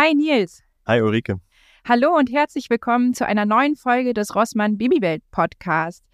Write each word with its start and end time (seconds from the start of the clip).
Hi 0.00 0.14
Nils. 0.14 0.62
Hi 0.86 1.00
Ulrike. 1.00 1.40
Hallo 1.84 2.16
und 2.16 2.30
herzlich 2.30 2.70
willkommen 2.70 3.14
zu 3.14 3.26
einer 3.26 3.44
neuen 3.44 3.74
Folge 3.74 4.14
des 4.14 4.36
Rossmann 4.36 4.78
Babywelt 4.78 5.28
Podcast. 5.32 6.04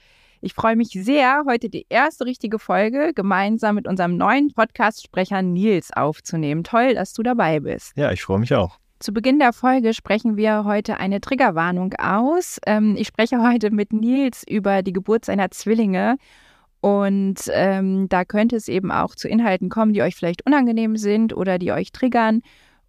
Ich 0.41 0.54
freue 0.54 0.75
mich 0.75 0.88
sehr, 0.92 1.42
heute 1.46 1.68
die 1.68 1.84
erste 1.91 2.25
richtige 2.25 2.58
Folge 2.58 3.12
gemeinsam 3.15 3.75
mit 3.75 3.86
unserem 3.86 4.17
neuen 4.17 4.55
Podcast-Sprecher 4.55 5.42
Nils 5.42 5.92
aufzunehmen. 5.92 6.65
Toll, 6.65 6.94
dass 6.94 7.12
du 7.12 7.23
dabei 7.23 7.60
bist. 7.60 7.92
Ja, 7.94 8.11
ich 8.11 8.23
freue 8.23 8.39
mich 8.39 8.55
auch. 8.55 8.79
Zu 9.00 9.12
Beginn 9.12 9.39
der 9.39 9.52
Folge 9.52 9.93
sprechen 9.93 10.39
wir 10.39 10.64
heute 10.64 10.96
eine 10.96 11.21
Triggerwarnung 11.21 11.93
aus. 11.98 12.61
Ähm, 12.66 12.96
ich 12.96 13.09
spreche 13.09 13.43
heute 13.46 13.71
mit 13.71 13.93
Nils 13.93 14.45
über 14.48 14.80
die 14.82 14.95
Geburt 14.95 15.27
seiner 15.27 15.51
Zwillinge. 15.51 16.16
Und 16.80 17.51
ähm, 17.53 18.09
da 18.09 18.25
könnte 18.25 18.57
es 18.57 18.69
eben 18.69 18.91
auch 18.91 19.14
zu 19.14 19.29
Inhalten 19.29 19.69
kommen, 19.69 19.93
die 19.93 20.01
euch 20.01 20.16
vielleicht 20.16 20.46
unangenehm 20.46 20.96
sind 20.96 21.37
oder 21.37 21.59
die 21.59 21.73
euch 21.73 21.93
triggern. 21.93 22.41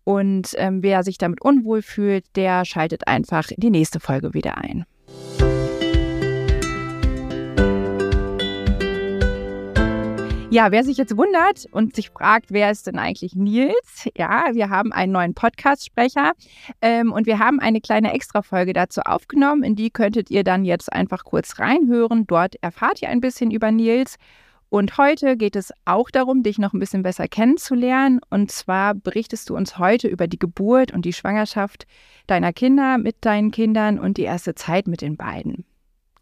Und 0.05 0.53
ähm, 0.57 0.81
wer 0.81 1.03
sich 1.03 1.17
damit 1.17 1.41
unwohl 1.41 1.81
fühlt, 1.81 2.23
der 2.35 2.63
schaltet 2.63 3.07
einfach 3.07 3.47
die 3.57 3.71
nächste 3.71 3.99
Folge 3.99 4.33
wieder 4.33 4.57
ein. 4.57 4.85
Ja, 10.51 10.71
wer 10.71 10.85
sich 10.85 10.95
jetzt 10.97 11.17
wundert 11.17 11.65
und 11.71 11.97
sich 11.97 12.11
fragt, 12.11 12.45
wer 12.49 12.71
ist 12.71 12.87
denn 12.87 12.97
eigentlich 12.97 13.35
Nils? 13.35 14.07
Ja, 14.15 14.45
wir 14.53 14.69
haben 14.69 14.93
einen 14.93 15.11
neuen 15.11 15.33
Podcast-Sprecher 15.33 16.31
ähm, 16.81 17.11
und 17.11 17.25
wir 17.25 17.39
haben 17.39 17.59
eine 17.59 17.81
kleine 17.81 18.13
Extra-Folge 18.13 18.71
dazu 18.71 19.01
aufgenommen. 19.01 19.63
In 19.63 19.75
die 19.75 19.89
könntet 19.89 20.31
ihr 20.31 20.45
dann 20.45 20.63
jetzt 20.63 20.93
einfach 20.93 21.25
kurz 21.25 21.59
reinhören. 21.59 22.25
Dort 22.25 22.55
erfahrt 22.61 23.01
ihr 23.01 23.09
ein 23.09 23.19
bisschen 23.19 23.51
über 23.51 23.69
Nils. 23.69 24.15
Und 24.75 24.97
heute 24.97 25.37
geht 25.37 25.55
es 25.55 25.71
auch 25.85 26.09
darum, 26.09 26.43
dich 26.43 26.57
noch 26.57 26.73
ein 26.73 26.81
bisschen 26.81 27.01
besser 27.01 27.29
kennenzulernen. 27.29 28.19
Und 28.29 28.51
zwar 28.51 28.93
berichtest 28.93 29.49
du 29.49 29.55
uns 29.55 29.79
heute 29.79 30.09
über 30.09 30.27
die 30.27 30.37
Geburt 30.37 30.91
und 30.91 31.05
die 31.05 31.13
Schwangerschaft 31.13 31.87
deiner 32.27 32.51
Kinder 32.51 32.97
mit 32.97 33.23
deinen 33.23 33.51
Kindern 33.51 33.97
und 33.97 34.17
die 34.17 34.23
erste 34.23 34.53
Zeit 34.53 34.87
mit 34.87 34.99
den 34.99 35.15
beiden. 35.15 35.63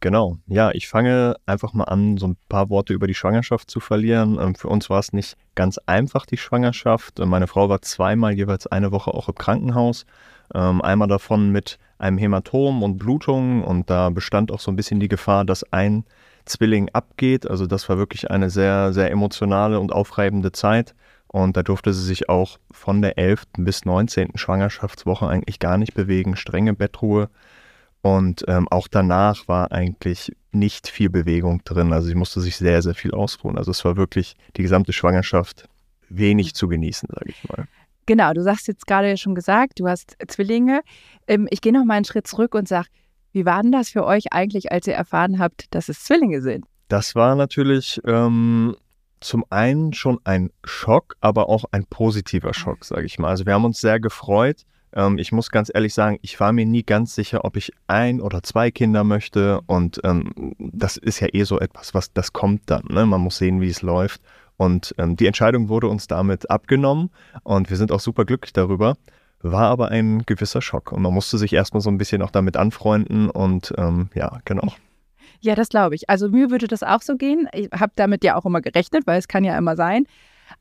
Genau, 0.01 0.37
ja, 0.45 0.69
ich 0.69 0.87
fange 0.87 1.35
einfach 1.47 1.73
mal 1.73 1.85
an, 1.85 2.17
so 2.17 2.27
ein 2.27 2.37
paar 2.47 2.69
Worte 2.69 2.93
über 2.93 3.07
die 3.07 3.15
Schwangerschaft 3.15 3.71
zu 3.71 3.79
verlieren. 3.79 4.37
Ähm, 4.39 4.53
für 4.53 4.67
uns 4.67 4.87
war 4.87 4.99
es 4.99 5.13
nicht 5.13 5.35
ganz 5.55 5.79
einfach, 5.87 6.27
die 6.27 6.37
Schwangerschaft. 6.37 7.17
Meine 7.25 7.47
Frau 7.47 7.69
war 7.69 7.81
zweimal 7.81 8.33
jeweils 8.33 8.67
eine 8.67 8.91
Woche 8.91 9.15
auch 9.15 9.29
im 9.29 9.35
Krankenhaus. 9.35 10.05
Ähm, 10.53 10.79
einmal 10.83 11.07
davon 11.07 11.51
mit 11.51 11.79
einem 11.97 12.19
Hämatom 12.19 12.83
und 12.83 12.99
Blutung 12.99 13.63
und 13.63 13.89
da 13.89 14.11
bestand 14.11 14.51
auch 14.51 14.59
so 14.59 14.69
ein 14.69 14.75
bisschen 14.75 14.99
die 14.99 15.07
Gefahr, 15.07 15.43
dass 15.43 15.63
ein 15.73 16.03
Zwilling 16.45 16.89
abgeht. 16.93 17.49
Also 17.49 17.67
das 17.67 17.87
war 17.89 17.97
wirklich 17.97 18.31
eine 18.31 18.49
sehr, 18.49 18.93
sehr 18.93 19.11
emotionale 19.11 19.79
und 19.79 19.91
aufreibende 19.91 20.51
Zeit. 20.51 20.95
Und 21.27 21.57
da 21.57 21.63
durfte 21.63 21.93
sie 21.93 22.03
sich 22.03 22.29
auch 22.29 22.59
von 22.71 23.01
der 23.01 23.17
11. 23.17 23.45
bis 23.57 23.85
19. 23.85 24.37
Schwangerschaftswoche 24.37 25.27
eigentlich 25.27 25.59
gar 25.59 25.77
nicht 25.77 25.93
bewegen, 25.95 26.35
strenge 26.35 26.73
Bettruhe. 26.73 27.29
Und 28.01 28.43
ähm, 28.47 28.67
auch 28.69 28.87
danach 28.87 29.47
war 29.47 29.71
eigentlich 29.71 30.35
nicht 30.51 30.87
viel 30.87 31.09
Bewegung 31.09 31.63
drin. 31.63 31.93
Also 31.93 32.07
sie 32.07 32.15
musste 32.15 32.41
sich 32.41 32.57
sehr, 32.57 32.81
sehr 32.81 32.93
viel 32.93 33.11
ausruhen. 33.11 33.57
Also 33.57 33.71
es 33.71 33.83
war 33.85 33.97
wirklich 33.97 34.35
die 34.57 34.61
gesamte 34.61 34.93
Schwangerschaft 34.93 35.67
wenig 36.09 36.53
zu 36.53 36.67
genießen, 36.67 37.09
sage 37.11 37.29
ich 37.29 37.49
mal. 37.49 37.65
Genau, 38.05 38.33
du 38.33 38.43
sagst 38.43 38.67
jetzt 38.67 38.85
gerade 38.85 39.15
schon 39.17 39.35
gesagt, 39.35 39.79
du 39.79 39.87
hast 39.87 40.17
Zwillinge. 40.27 40.81
Ähm, 41.27 41.47
ich 41.49 41.61
gehe 41.61 41.71
noch 41.71 41.85
mal 41.85 41.95
einen 41.95 42.05
Schritt 42.05 42.27
zurück 42.27 42.53
und 42.55 42.67
sage, 42.67 42.89
wie 43.33 43.45
war 43.45 43.61
denn 43.61 43.71
das 43.71 43.89
für 43.89 44.05
euch 44.05 44.31
eigentlich, 44.31 44.71
als 44.71 44.87
ihr 44.87 44.93
erfahren 44.93 45.39
habt, 45.39 45.73
dass 45.73 45.89
es 45.89 46.03
Zwillinge 46.03 46.41
sind? 46.41 46.65
Das 46.87 47.15
war 47.15 47.35
natürlich 47.35 47.99
ähm, 48.05 48.75
zum 49.19 49.43
einen 49.49 49.93
schon 49.93 50.19
ein 50.23 50.51
Schock, 50.63 51.15
aber 51.19 51.49
auch 51.49 51.65
ein 51.71 51.85
positiver 51.85 52.53
Schock, 52.53 52.85
sage 52.85 53.05
ich 53.05 53.17
mal. 53.17 53.29
Also 53.29 53.45
wir 53.45 53.53
haben 53.53 53.65
uns 53.65 53.81
sehr 53.81 53.99
gefreut. 53.99 54.65
Ähm, 54.93 55.17
ich 55.17 55.31
muss 55.31 55.49
ganz 55.49 55.71
ehrlich 55.73 55.93
sagen, 55.95 56.19
ich 56.21 56.39
war 56.39 56.53
mir 56.53 56.65
nie 56.65 56.83
ganz 56.83 57.15
sicher, 57.15 57.43
ob 57.43 57.57
ich 57.57 57.73
ein 57.87 58.21
oder 58.21 58.43
zwei 58.43 58.69
Kinder 58.69 59.03
möchte. 59.03 59.61
Und 59.65 59.99
ähm, 60.03 60.53
das 60.59 60.97
ist 60.97 61.19
ja 61.19 61.27
eh 61.33 61.43
so 61.43 61.59
etwas, 61.59 61.95
was 61.95 62.13
das 62.13 62.33
kommt 62.33 62.61
dann. 62.67 62.83
Ne? 62.89 63.05
Man 63.05 63.21
muss 63.21 63.37
sehen, 63.37 63.61
wie 63.61 63.69
es 63.69 63.81
läuft. 63.81 64.21
Und 64.57 64.93
ähm, 64.99 65.15
die 65.15 65.25
Entscheidung 65.25 65.69
wurde 65.69 65.87
uns 65.87 66.05
damit 66.05 66.51
abgenommen 66.51 67.09
und 67.41 67.71
wir 67.71 67.77
sind 67.77 67.91
auch 67.91 67.99
super 67.99 68.23
glücklich 68.23 68.53
darüber 68.53 68.97
war 69.43 69.69
aber 69.69 69.89
ein 69.89 70.23
gewisser 70.25 70.61
Schock. 70.61 70.91
Und 70.91 71.01
man 71.01 71.13
musste 71.13 71.37
sich 71.37 71.53
erstmal 71.53 71.81
so 71.81 71.89
ein 71.89 71.97
bisschen 71.97 72.21
auch 72.21 72.31
damit 72.31 72.57
anfreunden 72.57 73.29
und 73.29 73.73
ähm, 73.77 74.09
ja, 74.15 74.39
genau. 74.45 74.73
Ja, 75.41 75.55
das 75.55 75.69
glaube 75.69 75.95
ich. 75.95 76.09
Also 76.09 76.29
mir 76.29 76.49
würde 76.49 76.67
das 76.67 76.83
auch 76.83 77.01
so 77.01 77.17
gehen. 77.17 77.49
Ich 77.53 77.69
habe 77.71 77.91
damit 77.95 78.23
ja 78.23 78.35
auch 78.35 78.45
immer 78.45 78.61
gerechnet, 78.61 79.05
weil 79.05 79.19
es 79.19 79.27
kann 79.27 79.43
ja 79.43 79.57
immer 79.57 79.75
sein. 79.75 80.05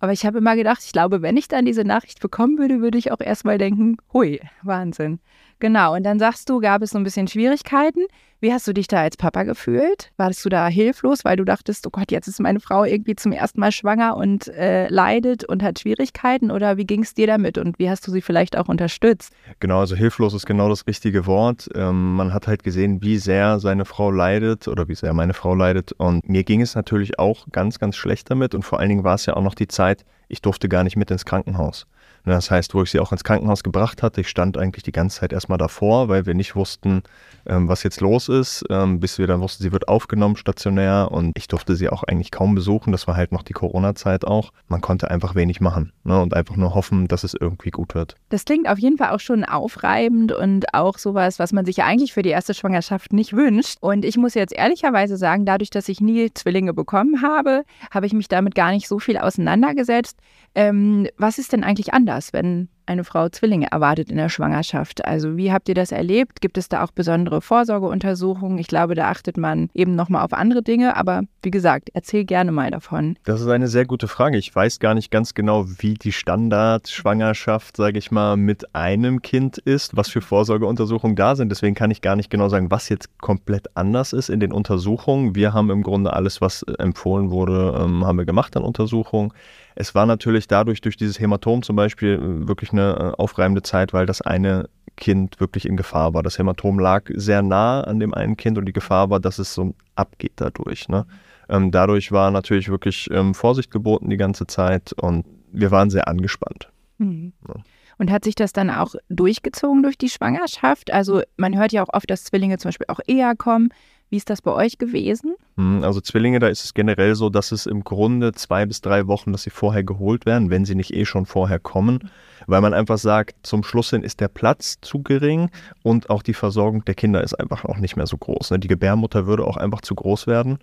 Aber 0.00 0.12
ich 0.12 0.26
habe 0.26 0.38
immer 0.38 0.56
gedacht, 0.56 0.82
ich 0.84 0.92
glaube, 0.92 1.22
wenn 1.22 1.36
ich 1.36 1.48
dann 1.48 1.64
diese 1.64 1.84
Nachricht 1.84 2.20
bekommen 2.20 2.58
würde, 2.58 2.80
würde 2.80 2.98
ich 2.98 3.12
auch 3.12 3.20
erstmal 3.20 3.58
denken, 3.58 3.96
hui, 4.12 4.40
Wahnsinn. 4.62 5.20
Genau, 5.62 5.94
und 5.94 6.02
dann 6.02 6.18
sagst 6.18 6.50
du, 6.50 6.58
gab 6.58 6.82
es 6.82 6.90
so 6.90 6.98
ein 6.98 7.04
bisschen 7.04 7.28
Schwierigkeiten. 7.28 8.00
Wie 8.40 8.52
hast 8.52 8.66
du 8.66 8.72
dich 8.72 8.88
da 8.88 9.02
als 9.02 9.16
Papa 9.16 9.44
gefühlt? 9.44 10.10
Warst 10.16 10.44
du 10.44 10.48
da 10.48 10.66
hilflos, 10.66 11.24
weil 11.24 11.36
du 11.36 11.44
dachtest, 11.44 11.86
oh 11.86 11.90
Gott, 11.90 12.10
jetzt 12.10 12.26
ist 12.26 12.40
meine 12.40 12.58
Frau 12.58 12.82
irgendwie 12.82 13.14
zum 13.14 13.30
ersten 13.30 13.60
Mal 13.60 13.70
schwanger 13.70 14.16
und 14.16 14.48
äh, 14.48 14.88
leidet 14.88 15.44
und 15.44 15.62
hat 15.62 15.78
Schwierigkeiten? 15.78 16.50
Oder 16.50 16.78
wie 16.78 16.84
ging 16.84 17.04
es 17.04 17.14
dir 17.14 17.28
damit 17.28 17.58
und 17.58 17.78
wie 17.78 17.88
hast 17.88 18.04
du 18.04 18.10
sie 18.10 18.22
vielleicht 18.22 18.58
auch 18.58 18.66
unterstützt? 18.66 19.32
Genau, 19.60 19.78
also 19.78 19.94
hilflos 19.94 20.34
ist 20.34 20.46
genau 20.46 20.68
das 20.68 20.84
richtige 20.88 21.26
Wort. 21.26 21.68
Ähm, 21.76 22.16
man 22.16 22.34
hat 22.34 22.48
halt 22.48 22.64
gesehen, 22.64 23.00
wie 23.00 23.18
sehr 23.18 23.60
seine 23.60 23.84
Frau 23.84 24.10
leidet 24.10 24.66
oder 24.66 24.88
wie 24.88 24.96
sehr 24.96 25.14
meine 25.14 25.32
Frau 25.32 25.54
leidet. 25.54 25.92
Und 25.92 26.28
mir 26.28 26.42
ging 26.42 26.60
es 26.60 26.74
natürlich 26.74 27.20
auch 27.20 27.46
ganz, 27.52 27.78
ganz 27.78 27.94
schlecht 27.94 28.28
damit. 28.32 28.56
Und 28.56 28.64
vor 28.64 28.80
allen 28.80 28.88
Dingen 28.88 29.04
war 29.04 29.14
es 29.14 29.26
ja 29.26 29.36
auch 29.36 29.42
noch 29.42 29.54
die 29.54 29.68
Zeit, 29.68 30.04
ich 30.26 30.42
durfte 30.42 30.68
gar 30.68 30.82
nicht 30.82 30.96
mit 30.96 31.12
ins 31.12 31.24
Krankenhaus. 31.24 31.86
Das 32.24 32.50
heißt, 32.50 32.74
wo 32.74 32.82
ich 32.82 32.90
sie 32.90 33.00
auch 33.00 33.12
ins 33.12 33.24
Krankenhaus 33.24 33.62
gebracht 33.62 34.02
hatte, 34.02 34.20
ich 34.20 34.28
stand 34.28 34.56
eigentlich 34.56 34.82
die 34.82 34.92
ganze 34.92 35.20
Zeit 35.20 35.32
erstmal 35.32 35.58
davor, 35.58 36.08
weil 36.08 36.26
wir 36.26 36.34
nicht 36.34 36.54
wussten, 36.54 37.02
ähm, 37.46 37.68
was 37.68 37.82
jetzt 37.82 38.00
los 38.00 38.28
ist, 38.28 38.64
ähm, 38.70 39.00
bis 39.00 39.18
wir 39.18 39.26
dann 39.26 39.40
wussten, 39.40 39.62
sie 39.62 39.72
wird 39.72 39.88
aufgenommen 39.88 40.36
stationär 40.36 41.08
und 41.10 41.32
ich 41.36 41.48
durfte 41.48 41.74
sie 41.74 41.88
auch 41.88 42.04
eigentlich 42.04 42.30
kaum 42.30 42.54
besuchen. 42.54 42.92
Das 42.92 43.08
war 43.08 43.16
halt 43.16 43.32
noch 43.32 43.42
die 43.42 43.52
Corona-Zeit 43.52 44.24
auch. 44.24 44.52
Man 44.68 44.80
konnte 44.80 45.10
einfach 45.10 45.34
wenig 45.34 45.60
machen 45.60 45.92
ne, 46.04 46.20
und 46.20 46.34
einfach 46.34 46.56
nur 46.56 46.74
hoffen, 46.74 47.08
dass 47.08 47.24
es 47.24 47.34
irgendwie 47.34 47.70
gut 47.70 47.94
wird. 47.94 48.16
Das 48.28 48.44
klingt 48.44 48.68
auf 48.68 48.78
jeden 48.78 48.98
Fall 48.98 49.10
auch 49.10 49.20
schon 49.20 49.44
aufreibend 49.44 50.32
und 50.32 50.74
auch 50.74 50.98
sowas, 50.98 51.38
was 51.38 51.52
man 51.52 51.64
sich 51.64 51.78
ja 51.78 51.86
eigentlich 51.86 52.12
für 52.12 52.22
die 52.22 52.30
erste 52.30 52.54
Schwangerschaft 52.54 53.12
nicht 53.12 53.32
wünscht. 53.32 53.78
Und 53.80 54.04
ich 54.04 54.16
muss 54.16 54.34
jetzt 54.34 54.54
ehrlicherweise 54.54 55.16
sagen, 55.16 55.44
dadurch, 55.44 55.70
dass 55.70 55.88
ich 55.88 56.00
nie 56.00 56.32
Zwillinge 56.32 56.72
bekommen 56.74 57.22
habe, 57.22 57.64
habe 57.90 58.06
ich 58.06 58.12
mich 58.12 58.28
damit 58.28 58.54
gar 58.54 58.70
nicht 58.70 58.86
so 58.86 58.98
viel 58.98 59.18
auseinandergesetzt. 59.18 60.18
Ähm, 60.54 61.08
was 61.16 61.38
ist 61.38 61.52
denn 61.52 61.64
eigentlich 61.64 61.94
anders, 61.94 62.11
wenn 62.32 62.68
eine 62.86 63.04
Frau 63.04 63.28
Zwillinge 63.28 63.68
erwartet 63.70 64.10
in 64.10 64.16
der 64.16 64.28
Schwangerschaft. 64.28 65.04
Also 65.04 65.36
wie 65.36 65.52
habt 65.52 65.68
ihr 65.68 65.74
das 65.74 65.92
erlebt? 65.92 66.40
Gibt 66.40 66.58
es 66.58 66.68
da 66.68 66.84
auch 66.84 66.90
besondere 66.90 67.40
Vorsorgeuntersuchungen? 67.40 68.58
Ich 68.58 68.66
glaube, 68.66 68.94
da 68.94 69.08
achtet 69.08 69.36
man 69.36 69.70
eben 69.74 69.94
nochmal 69.94 70.24
auf 70.24 70.32
andere 70.32 70.62
Dinge. 70.62 70.96
Aber 70.96 71.22
wie 71.42 71.50
gesagt, 71.50 71.90
erzähl 71.94 72.24
gerne 72.24 72.52
mal 72.52 72.70
davon. 72.70 73.16
Das 73.24 73.40
ist 73.40 73.48
eine 73.48 73.68
sehr 73.68 73.84
gute 73.84 74.08
Frage. 74.08 74.38
Ich 74.38 74.54
weiß 74.54 74.78
gar 74.78 74.94
nicht 74.94 75.10
ganz 75.10 75.34
genau, 75.34 75.66
wie 75.78 75.94
die 75.94 76.12
Standardschwangerschaft, 76.12 77.76
sage 77.76 77.98
ich 77.98 78.10
mal, 78.10 78.36
mit 78.36 78.74
einem 78.74 79.22
Kind 79.22 79.58
ist, 79.58 79.96
was 79.96 80.08
für 80.08 80.20
Vorsorgeuntersuchungen 80.20 81.16
da 81.16 81.36
sind. 81.36 81.50
Deswegen 81.50 81.74
kann 81.74 81.90
ich 81.90 82.00
gar 82.00 82.16
nicht 82.16 82.30
genau 82.30 82.48
sagen, 82.48 82.70
was 82.70 82.88
jetzt 82.88 83.18
komplett 83.18 83.76
anders 83.76 84.12
ist 84.12 84.28
in 84.28 84.40
den 84.40 84.52
Untersuchungen. 84.52 85.34
Wir 85.34 85.52
haben 85.52 85.70
im 85.70 85.82
Grunde 85.82 86.12
alles, 86.12 86.40
was 86.40 86.62
empfohlen 86.62 87.30
wurde, 87.30 87.78
ähm, 87.80 88.04
haben 88.06 88.18
wir 88.18 88.24
gemacht 88.24 88.56
an 88.56 88.62
Untersuchungen. 88.62 89.32
Es 89.74 89.94
war 89.94 90.06
natürlich 90.06 90.48
dadurch, 90.48 90.80
durch 90.80 90.96
dieses 90.96 91.18
Hämatom 91.18 91.62
zum 91.62 91.76
Beispiel, 91.76 92.14
äh, 92.14 92.48
wirklich 92.72 92.98
eine 92.98 93.12
äh, 93.12 93.20
aufreibende 93.20 93.62
Zeit, 93.62 93.92
weil 93.92 94.06
das 94.06 94.20
eine 94.20 94.68
Kind 94.96 95.40
wirklich 95.40 95.66
in 95.66 95.76
Gefahr 95.76 96.14
war. 96.14 96.22
Das 96.22 96.38
Hämatom 96.38 96.78
lag 96.78 97.04
sehr 97.14 97.42
nah 97.42 97.82
an 97.82 98.00
dem 98.00 98.14
einen 98.14 98.36
Kind 98.36 98.58
und 98.58 98.66
die 98.66 98.72
Gefahr 98.72 99.10
war, 99.10 99.20
dass 99.20 99.38
es 99.38 99.54
so 99.54 99.74
abgeht 99.94 100.32
dadurch. 100.36 100.88
Ne? 100.88 101.06
Ähm, 101.48 101.70
dadurch 101.70 102.12
war 102.12 102.30
natürlich 102.30 102.68
wirklich 102.68 103.08
ähm, 103.10 103.34
Vorsicht 103.34 103.70
geboten 103.70 104.10
die 104.10 104.16
ganze 104.16 104.46
Zeit 104.46 104.92
und 104.92 105.24
wir 105.52 105.70
waren 105.70 105.90
sehr 105.90 106.08
angespannt. 106.08 106.70
Mhm. 106.98 107.32
Ja. 107.48 107.54
Und 107.98 108.10
hat 108.10 108.24
sich 108.24 108.34
das 108.34 108.52
dann 108.52 108.70
auch 108.70 108.94
durchgezogen 109.10 109.82
durch 109.82 109.96
die 109.96 110.08
Schwangerschaft? 110.08 110.92
Also 110.92 111.22
man 111.36 111.56
hört 111.56 111.72
ja 111.72 111.82
auch 111.82 111.92
oft, 111.92 112.10
dass 112.10 112.24
Zwillinge 112.24 112.58
zum 112.58 112.70
Beispiel 112.70 112.86
auch 112.88 113.00
eher 113.06 113.36
kommen. 113.36 113.68
Wie 114.10 114.16
ist 114.16 114.28
das 114.28 114.42
bei 114.42 114.52
euch 114.52 114.76
gewesen? 114.76 115.36
Hm, 115.56 115.82
also 115.84 116.00
Zwillinge, 116.00 116.38
da 116.38 116.48
ist 116.48 116.64
es 116.64 116.74
generell 116.74 117.14
so, 117.14 117.30
dass 117.30 117.50
es 117.50 117.64
im 117.64 117.82
Grunde 117.82 118.32
zwei 118.32 118.66
bis 118.66 118.82
drei 118.82 119.06
Wochen, 119.06 119.32
dass 119.32 119.44
sie 119.44 119.50
vorher 119.50 119.84
geholt 119.84 120.26
werden, 120.26 120.50
wenn 120.50 120.66
sie 120.66 120.74
nicht 120.74 120.92
eh 120.92 121.06
schon 121.06 121.24
vorher 121.24 121.58
kommen, 121.58 122.10
weil 122.46 122.60
man 122.60 122.74
einfach 122.74 122.98
sagt, 122.98 123.34
zum 123.42 123.64
Schluss 123.64 123.90
hin 123.90 124.02
ist 124.02 124.20
der 124.20 124.28
Platz 124.28 124.78
zu 124.80 125.02
gering 125.02 125.50
und 125.82 126.10
auch 126.10 126.22
die 126.22 126.34
Versorgung 126.34 126.84
der 126.84 126.94
Kinder 126.94 127.22
ist 127.22 127.34
einfach 127.34 127.64
auch 127.64 127.78
nicht 127.78 127.96
mehr 127.96 128.06
so 128.06 128.16
groß. 128.16 128.50
Ne? 128.50 128.58
Die 128.58 128.68
Gebärmutter 128.68 129.26
würde 129.26 129.44
auch 129.46 129.56
einfach 129.56 129.80
zu 129.80 129.94
groß 129.94 130.26
werden 130.26 130.58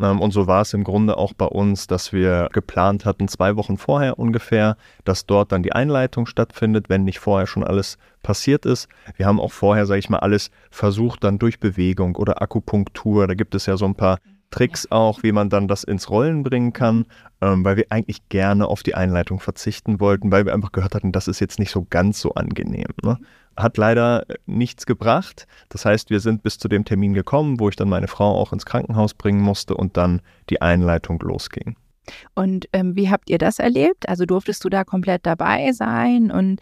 ähm, 0.00 0.20
und 0.20 0.32
so 0.32 0.46
war 0.46 0.62
es 0.62 0.72
im 0.74 0.84
Grunde 0.84 1.16
auch 1.16 1.32
bei 1.32 1.46
uns, 1.46 1.86
dass 1.86 2.12
wir 2.12 2.48
geplant 2.52 3.04
hatten, 3.04 3.28
zwei 3.28 3.56
Wochen 3.56 3.76
vorher 3.76 4.18
ungefähr, 4.18 4.76
dass 5.04 5.26
dort 5.26 5.52
dann 5.52 5.62
die 5.62 5.72
Einleitung 5.72 6.26
stattfindet, 6.26 6.88
wenn 6.88 7.04
nicht 7.04 7.18
vorher 7.18 7.46
schon 7.46 7.64
alles 7.64 7.98
passiert 8.22 8.64
ist. 8.66 8.88
Wir 9.16 9.26
haben 9.26 9.40
auch 9.40 9.52
vorher, 9.52 9.86
sage 9.86 9.98
ich 9.98 10.08
mal, 10.08 10.20
alles 10.20 10.50
versucht, 10.70 11.24
dann 11.24 11.38
durch 11.38 11.60
Bewegung 11.60 12.16
oder 12.16 12.40
Akupunktur, 12.40 13.26
da 13.26 13.34
gibt 13.34 13.54
es 13.54 13.66
ja 13.66 13.76
so 13.76 13.84
ein 13.84 13.94
paar 13.94 14.18
Tricks 14.52 14.86
auch, 14.90 15.24
wie 15.24 15.32
man 15.32 15.50
dann 15.50 15.66
das 15.66 15.82
ins 15.82 16.08
Rollen 16.08 16.44
bringen 16.44 16.72
kann, 16.72 17.06
ähm, 17.40 17.64
weil 17.64 17.76
wir 17.76 17.86
eigentlich 17.90 18.28
gerne 18.28 18.68
auf 18.68 18.84
die 18.84 18.94
Einleitung 18.94 19.40
verzichten 19.40 19.98
wollten, 19.98 20.30
weil 20.30 20.46
wir 20.46 20.54
einfach 20.54 20.70
gehört 20.70 20.94
hatten, 20.94 21.10
das 21.10 21.26
ist 21.26 21.40
jetzt 21.40 21.58
nicht 21.58 21.72
so 21.72 21.84
ganz 21.90 22.20
so 22.20 22.34
angenehm. 22.34 22.86
Ne? 23.02 23.18
Hat 23.56 23.76
leider 23.76 24.28
äh, 24.30 24.36
nichts 24.46 24.86
gebracht. 24.86 25.48
Das 25.70 25.84
heißt, 25.84 26.10
wir 26.10 26.20
sind 26.20 26.44
bis 26.44 26.58
zu 26.58 26.68
dem 26.68 26.84
Termin 26.84 27.14
gekommen, 27.14 27.58
wo 27.58 27.68
ich 27.68 27.76
dann 27.76 27.88
meine 27.88 28.06
Frau 28.06 28.36
auch 28.36 28.52
ins 28.52 28.66
Krankenhaus 28.66 29.14
bringen 29.14 29.40
musste 29.40 29.74
und 29.74 29.96
dann 29.96 30.20
die 30.50 30.62
Einleitung 30.62 31.18
losging. 31.20 31.74
Und 32.34 32.68
ähm, 32.72 32.96
wie 32.96 33.10
habt 33.10 33.30
ihr 33.30 33.38
das 33.38 33.58
erlebt? 33.58 34.08
Also 34.08 34.26
durftest 34.26 34.64
du 34.64 34.68
da 34.68 34.84
komplett 34.84 35.24
dabei 35.24 35.72
sein? 35.72 36.30
Und 36.30 36.60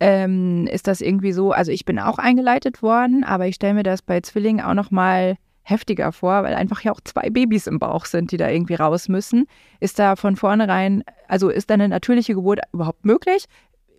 ähm, 0.00 0.66
ist 0.66 0.86
das 0.86 1.00
irgendwie 1.00 1.32
so? 1.32 1.52
Also 1.52 1.72
ich 1.72 1.84
bin 1.84 1.98
auch 1.98 2.18
eingeleitet 2.18 2.82
worden, 2.82 3.22
aber 3.22 3.46
ich 3.46 3.56
stelle 3.56 3.74
mir 3.74 3.82
das 3.82 4.02
bei 4.02 4.20
Zwillingen 4.20 4.64
auch 4.64 4.74
noch 4.74 4.90
mal 4.90 5.36
heftiger 5.68 6.12
vor, 6.12 6.42
weil 6.42 6.54
einfach 6.54 6.82
ja 6.82 6.92
auch 6.92 7.00
zwei 7.02 7.30
Babys 7.30 7.66
im 7.66 7.78
Bauch 7.78 8.04
sind, 8.04 8.32
die 8.32 8.36
da 8.36 8.48
irgendwie 8.48 8.74
raus 8.74 9.08
müssen. 9.08 9.46
Ist 9.80 9.98
da 9.98 10.16
von 10.16 10.36
vornherein, 10.36 11.04
also 11.28 11.48
ist 11.48 11.70
da 11.70 11.74
eine 11.74 11.88
natürliche 11.88 12.34
Geburt 12.34 12.60
überhaupt 12.72 13.04
möglich? 13.04 13.44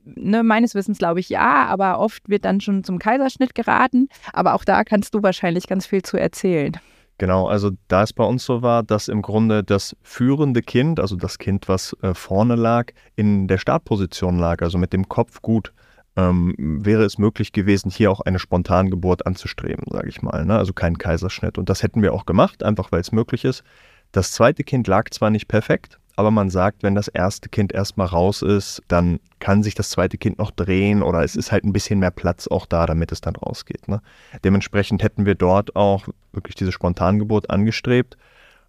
Ne, 0.04 0.44
meines 0.44 0.76
Wissens 0.76 0.98
glaube 0.98 1.20
ich 1.20 1.30
ja, 1.30 1.66
aber 1.68 2.00
oft 2.00 2.28
wird 2.28 2.46
dann 2.46 2.62
schon 2.62 2.84
zum 2.84 3.00
Kaiserschnitt 3.00 3.54
geraten. 3.54 4.10
Aber 4.34 4.54
auch 4.54 4.64
da 4.64 4.84
kannst 4.84 5.14
du 5.14 5.22
wahrscheinlich 5.22 5.68
ganz 5.68 5.86
viel 5.86 6.02
zu 6.02 6.18
erzählen. 6.18 6.78
Genau, 7.20 7.48
also 7.48 7.72
da 7.90 8.04
es 8.04 8.14
bei 8.14 8.24
uns 8.24 8.46
so 8.46 8.62
war, 8.62 8.82
dass 8.82 9.10
im 9.10 9.22
Grunde 9.22 9.62
das 9.62 9.94
führende 10.02 10.62
Kind, 10.62 11.02
also 11.02 11.18
das 11.18 11.38
Kind, 11.38 11.68
was 11.68 11.96
äh, 12.02 12.14
vorne 12.14 12.56
lag, 12.56 12.92
in 13.18 13.50
der 13.50 13.58
Startposition 13.58 14.40
lag, 14.40 14.62
also 14.62 14.78
mit 14.78 14.94
dem 14.94 15.10
Kopf 15.10 15.42
gut, 15.42 15.74
ähm, 16.20 16.54
wäre 16.58 17.04
es 17.04 17.18
möglich 17.18 17.54
gewesen, 17.54 17.92
hier 17.92 18.12
auch 18.12 18.22
eine 18.22 18.40
Spontangeburt 18.40 19.26
anzustreben, 19.26 19.86
sage 19.90 20.10
ich 20.10 20.22
mal. 20.22 20.46
Ne? 20.46 20.58
Also 20.58 20.74
keinen 20.74 20.98
Kaiserschnitt. 20.98 21.58
Und 21.58 21.70
das 21.70 21.84
hätten 21.84 22.02
wir 22.02 22.14
auch 22.14 22.26
gemacht, 22.26 22.64
einfach 22.64 22.92
weil 22.92 23.02
es 23.02 23.12
möglich 23.12 23.46
ist. 23.46 23.64
Das 24.12 24.32
zweite 24.32 24.64
Kind 24.64 24.88
lag 24.88 25.10
zwar 25.12 25.30
nicht 25.30 25.48
perfekt, 25.48 26.00
aber 26.16 26.32
man 26.32 26.50
sagt, 26.50 26.84
wenn 26.84 26.96
das 26.96 27.08
erste 27.08 27.48
Kind 27.48 27.72
erstmal 27.72 28.08
raus 28.08 28.42
ist, 28.42 28.82
dann 28.88 29.20
kann 29.40 29.64
sich 29.64 29.76
das 29.76 29.92
zweite 29.92 30.18
Kind 30.18 30.40
noch 30.40 30.52
drehen 30.52 31.04
oder 31.04 31.24
es 31.24 31.36
ist 31.36 31.52
halt 31.52 31.64
ein 31.64 31.74
bisschen 31.74 32.00
mehr 32.00 32.12
Platz 32.12 32.48
auch 32.48 32.66
da, 32.66 32.86
damit 32.86 33.12
es 33.12 33.22
dann 33.22 33.36
rausgeht. 33.36 33.88
Ne? 33.88 34.02
Dementsprechend 34.44 35.04
hätten 35.04 35.26
wir 35.26 35.36
dort 35.36 35.76
auch 35.76 36.08
wirklich 36.34 36.56
diese 36.56 36.72
Spontangeburt 36.72 37.50
angestrebt, 37.50 38.18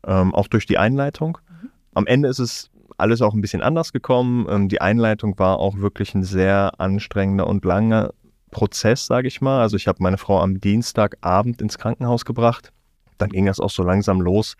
ähm, 0.06 0.34
auch 0.34 0.46
durch 0.46 0.66
die 0.66 0.78
Einleitung. 0.78 1.38
Mhm. 1.48 1.70
Am 1.94 2.06
Ende 2.06 2.28
ist 2.28 2.38
es 2.38 2.70
alles 3.00 3.22
auch 3.22 3.34
ein 3.34 3.40
bisschen 3.40 3.62
anders 3.62 3.92
gekommen. 3.92 4.46
Ähm, 4.48 4.68
die 4.68 4.80
Einleitung 4.80 5.38
war 5.38 5.58
auch 5.58 5.78
wirklich 5.78 6.14
ein 6.14 6.22
sehr 6.22 6.72
anstrengender 6.78 7.46
und 7.46 7.64
langer 7.64 8.12
Prozess, 8.50 9.06
sage 9.06 9.28
ich 9.28 9.40
mal. 9.40 9.60
Also 9.60 9.76
ich 9.76 9.88
habe 9.88 10.02
meine 10.02 10.18
Frau 10.18 10.40
am 10.40 10.60
Dienstagabend 10.60 11.60
ins 11.62 11.78
Krankenhaus 11.78 12.24
gebracht. 12.24 12.72
Dann 13.18 13.30
ging 13.30 13.46
das 13.46 13.60
auch 13.60 13.70
so 13.70 13.82
langsam 13.82 14.20
los, 14.20 14.56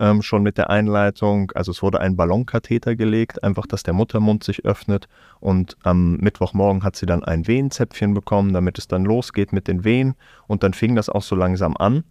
ähm, 0.00 0.22
schon 0.22 0.42
mit 0.42 0.58
der 0.58 0.70
Einleitung. 0.70 1.52
Also 1.54 1.70
es 1.70 1.82
wurde 1.82 2.00
ein 2.00 2.16
Ballonkatheter 2.16 2.96
gelegt, 2.96 3.42
einfach, 3.44 3.66
dass 3.66 3.82
der 3.82 3.94
Muttermund 3.94 4.44
sich 4.44 4.64
öffnet. 4.64 5.08
Und 5.40 5.76
am 5.82 6.16
Mittwochmorgen 6.16 6.84
hat 6.84 6.96
sie 6.96 7.06
dann 7.06 7.24
ein 7.24 7.46
Wehenzäpfchen 7.46 8.14
bekommen, 8.14 8.52
damit 8.52 8.78
es 8.78 8.88
dann 8.88 9.04
losgeht 9.04 9.52
mit 9.52 9.68
den 9.68 9.84
Wehen. 9.84 10.14
Und 10.46 10.62
dann 10.62 10.72
fing 10.72 10.94
das 10.94 11.08
auch 11.08 11.22
so 11.22 11.36
langsam 11.36 11.76
an. 11.76 12.04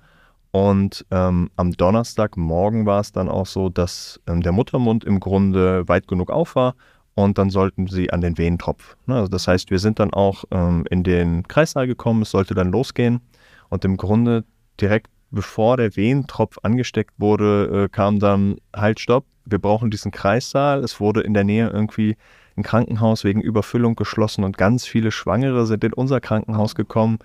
Und 0.58 1.06
ähm, 1.12 1.52
am 1.56 1.72
Donnerstagmorgen 1.74 2.88
war 2.88 3.02
es 3.02 3.12
dann 3.12 3.30
auch 3.30 3.46
so, 3.46 3.70
dass 3.70 4.20
ähm, 4.26 4.42
der 4.42 4.54
Muttermund 4.54 5.04
im 5.04 5.20
Grunde 5.20 5.88
weit 5.88 6.08
genug 6.08 6.32
auf 6.32 6.56
war 6.56 6.74
und 7.14 7.38
dann 7.38 7.52
sollten 7.52 7.86
sie 7.86 8.12
an 8.12 8.22
den 8.22 8.40
Wehentropf. 8.40 8.98
Ne? 9.06 9.18
Also 9.18 9.28
das 9.28 9.48
heißt, 9.48 9.70
wir 9.70 9.78
sind 9.78 10.00
dann 10.00 10.12
auch 10.12 10.46
ähm, 10.50 10.84
in 10.90 11.04
den 11.04 11.48
Kreissaal 11.48 11.86
gekommen, 11.86 12.24
es 12.24 12.32
sollte 12.32 12.56
dann 12.56 12.72
losgehen 12.72 13.22
und 13.70 13.86
im 13.86 13.98
Grunde 13.98 14.46
direkt 14.82 15.12
bevor 15.30 15.78
der 15.78 15.96
Wehentropf 15.96 16.58
angesteckt 16.64 17.14
wurde, 17.20 17.84
äh, 17.84 17.90
kam 17.90 18.18
dann, 18.18 18.58
halt, 18.76 19.00
stopp, 19.00 19.26
wir 19.46 19.60
brauchen 19.60 19.92
diesen 19.92 20.10
Kreissaal. 20.10 20.84
Es 20.84 21.00
wurde 21.00 21.22
in 21.22 21.36
der 21.36 21.44
Nähe 21.44 21.70
irgendwie 21.70 22.18
ein 22.58 22.64
Krankenhaus 22.64 23.24
wegen 23.24 23.42
Überfüllung 23.42 23.96
geschlossen 23.96 24.44
und 24.44 24.58
ganz 24.58 24.86
viele 24.86 25.12
Schwangere 25.12 25.66
sind 25.66 25.84
in 25.84 25.94
unser 25.94 26.20
Krankenhaus 26.20 26.76
gekommen, 26.76 27.20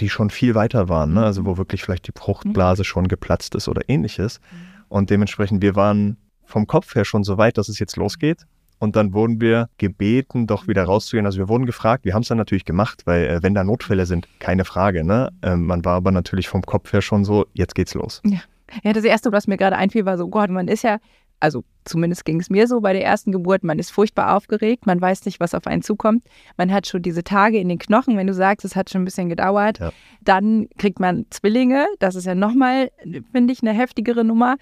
die 0.00 0.08
schon 0.08 0.30
viel 0.30 0.54
weiter 0.54 0.88
waren, 0.88 1.14
ne? 1.14 1.24
also 1.24 1.44
wo 1.44 1.56
wirklich 1.56 1.82
vielleicht 1.82 2.08
die 2.08 2.12
Fruchtblase 2.16 2.84
schon 2.84 3.08
geplatzt 3.08 3.54
ist 3.54 3.68
oder 3.68 3.82
ähnliches. 3.88 4.40
Und 4.88 5.10
dementsprechend, 5.10 5.62
wir 5.62 5.76
waren 5.76 6.16
vom 6.44 6.66
Kopf 6.66 6.94
her 6.94 7.04
schon 7.04 7.24
so 7.24 7.36
weit, 7.36 7.58
dass 7.58 7.68
es 7.68 7.78
jetzt 7.78 7.96
losgeht. 7.96 8.46
Und 8.80 8.94
dann 8.94 9.12
wurden 9.12 9.40
wir 9.40 9.68
gebeten, 9.76 10.46
doch 10.46 10.68
wieder 10.68 10.84
rauszugehen. 10.84 11.26
Also 11.26 11.38
wir 11.38 11.48
wurden 11.48 11.66
gefragt, 11.66 12.04
wir 12.04 12.14
haben 12.14 12.22
es 12.22 12.28
dann 12.28 12.38
natürlich 12.38 12.64
gemacht, 12.64 13.02
weil 13.06 13.26
äh, 13.26 13.42
wenn 13.42 13.52
da 13.52 13.64
Notfälle 13.64 14.06
sind, 14.06 14.28
keine 14.38 14.64
Frage. 14.64 15.04
Ne? 15.04 15.30
Ähm, 15.42 15.66
man 15.66 15.84
war 15.84 15.96
aber 15.96 16.12
natürlich 16.12 16.48
vom 16.48 16.62
Kopf 16.62 16.92
her 16.92 17.02
schon 17.02 17.24
so, 17.24 17.46
jetzt 17.54 17.74
geht's 17.74 17.94
los. 17.94 18.22
Ja. 18.24 18.38
Ja, 18.82 18.92
das 18.92 19.04
Erste, 19.04 19.32
was 19.32 19.46
mir 19.46 19.56
gerade 19.56 19.76
einfiel, 19.76 20.04
war 20.04 20.18
so, 20.18 20.28
Gott, 20.28 20.50
man 20.50 20.68
ist 20.68 20.82
ja 20.82 20.98
also 21.40 21.64
zumindest 21.84 22.24
ging 22.24 22.40
es 22.40 22.50
mir 22.50 22.66
so 22.66 22.80
bei 22.80 22.92
der 22.92 23.04
ersten 23.04 23.32
Geburt, 23.32 23.64
man 23.64 23.78
ist 23.78 23.90
furchtbar 23.90 24.36
aufgeregt, 24.36 24.86
man 24.86 25.00
weiß 25.00 25.24
nicht, 25.24 25.40
was 25.40 25.54
auf 25.54 25.66
einen 25.66 25.82
zukommt. 25.82 26.24
Man 26.56 26.72
hat 26.72 26.86
schon 26.86 27.02
diese 27.02 27.24
Tage 27.24 27.58
in 27.58 27.68
den 27.68 27.78
Knochen, 27.78 28.16
wenn 28.16 28.26
du 28.26 28.34
sagst, 28.34 28.64
es 28.64 28.76
hat 28.76 28.90
schon 28.90 29.02
ein 29.02 29.04
bisschen 29.06 29.28
gedauert. 29.28 29.78
Ja. 29.78 29.92
Dann 30.20 30.68
kriegt 30.78 31.00
man 31.00 31.26
Zwillinge, 31.30 31.86
das 31.98 32.14
ist 32.14 32.26
ja 32.26 32.34
nochmal, 32.34 32.90
finde 33.32 33.52
ich, 33.52 33.62
eine 33.62 33.72
heftigere 33.72 34.24
Nummer. 34.24 34.56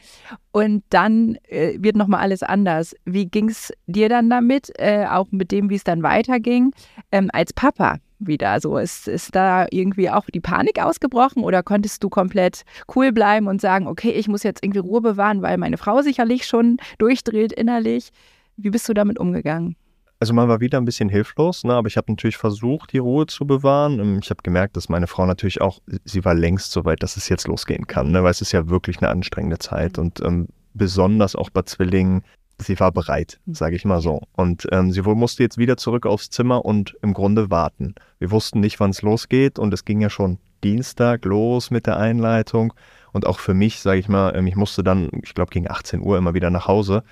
Und 0.53 0.85
dann 0.91 1.37
äh, 1.49 1.77
wird 1.81 1.97
nochmal 1.97 2.21
alles 2.21 2.43
anders. 2.43 2.95
Wie 3.05 3.27
ging 3.27 3.49
es 3.49 3.73
dir 3.87 4.09
dann 4.09 4.31
damit, 4.31 4.73
äh, 4.79 5.07
auch 5.07 5.27
mit 5.31 5.51
dem, 5.51 5.69
wie 5.69 5.75
es 5.75 5.85
dann 5.85 6.03
weiterging, 6.03 6.73
ähm, 7.11 7.29
als 7.33 7.53
Papa? 7.53 7.99
Wieder? 8.19 8.61
So 8.61 8.79
ist, 8.79 9.09
ist 9.09 9.35
da 9.35 9.67
irgendwie 9.71 10.11
auch 10.11 10.27
die 10.27 10.41
Panik 10.41 10.83
ausgebrochen 10.83 11.45
oder 11.45 11.63
konntest 11.63 12.03
du 12.03 12.09
komplett 12.09 12.63
cool 12.95 13.13
bleiben 13.13 13.47
und 13.47 13.61
sagen, 13.61 13.87
okay, 13.87 14.11
ich 14.11 14.29
muss 14.29 14.43
jetzt 14.43 14.65
irgendwie 14.65 14.81
Ruhe 14.81 15.01
bewahren, 15.01 15.43
weil 15.43 15.59
meine 15.59 15.79
Frau 15.79 16.03
sicherlich 16.03 16.47
schon 16.47 16.79
durchdreht 16.99 17.53
innerlich? 17.53 18.11
Wie 18.57 18.71
bist 18.71 18.89
du 18.89 18.95
damit 18.95 19.19
umgegangen? 19.19 19.77
Also 20.19 20.33
man 20.33 20.49
war 20.49 20.61
wieder 20.61 20.79
ein 20.79 20.87
bisschen 20.87 21.11
hilflos, 21.11 21.63
ne? 21.65 21.75
aber 21.75 21.89
ich 21.89 21.99
habe 21.99 22.11
natürlich 22.11 22.39
versucht, 22.39 22.93
die 22.95 22.99
Ruhe 22.99 23.27
zu 23.27 23.47
bewahren. 23.47 24.01
Ähm, 24.01 24.19
ich 24.23 24.31
habe 24.31 24.43
gemerkt, 24.43 24.77
dass 24.77 24.89
meine 24.89 25.07
Frau 25.07 25.27
natürlich 25.27 25.61
auch, 25.61 25.81
sie 26.05 26.25
war 26.25 26.35
längst 26.35 26.73
so 26.73 26.85
weit, 26.87 27.03
dass 27.03 27.19
es 27.19 27.29
jetzt 27.29 27.47
losgehen 27.47 27.87
kann, 27.87 28.13
ne? 28.13 28.23
weil 28.23 28.31
es 28.31 28.41
ist 28.41 28.53
ja 28.53 28.69
wirklich 28.69 28.99
eine 28.99 29.11
anstrengende 29.11 29.59
Zeit 29.59 29.99
mhm. 29.99 30.05
und 30.05 30.21
ähm, 30.23 30.49
besonders 30.73 31.37
auch 31.37 31.51
bei 31.51 31.63
Zwillingen 31.63 32.23
sie 32.59 32.79
war 32.81 32.93
bereit, 32.93 33.39
mhm. 33.47 33.55
sage 33.55 33.77
ich 33.77 33.85
mal 33.85 34.01
so. 34.01 34.23
Und 34.33 34.67
ähm, 34.73 34.91
sie 34.93 35.03
musste 35.03 35.43
jetzt 35.43 35.59
wieder 35.59 35.77
zurück 35.77 36.07
aufs 36.07 36.31
Zimmer 36.31 36.65
und 36.65 36.97
im 37.03 37.15
Grunde 37.15 37.51
warten. 37.51 37.95
Wir 38.19 38.31
wussten 38.31 38.61
nicht, 38.61 38.81
wann 38.81 38.91
es 38.91 39.03
losgeht 39.03 39.59
und 39.59 39.73
es 39.75 39.85
ging 39.85 40.01
ja 40.01 40.11
schon 40.11 40.39
Dienstag 40.65 41.25
los 41.25 41.71
mit 41.71 41.87
der 41.87 41.99
Einleitung. 41.99 42.73
Und 43.13 43.27
auch 43.27 43.39
für 43.39 43.55
mich, 43.55 43.81
sage 43.81 43.99
ich 43.99 44.09
mal, 44.09 44.35
ähm, 44.37 44.47
ich 44.47 44.57
musste 44.57 44.83
dann, 44.83 45.11
ich 45.23 45.35
glaube, 45.35 45.51
gegen 45.51 45.71
18 45.71 46.01
Uhr 46.01 46.19
immer 46.19 46.35
wieder 46.35 46.51
nach 46.51 46.67
Hause. 46.67 47.03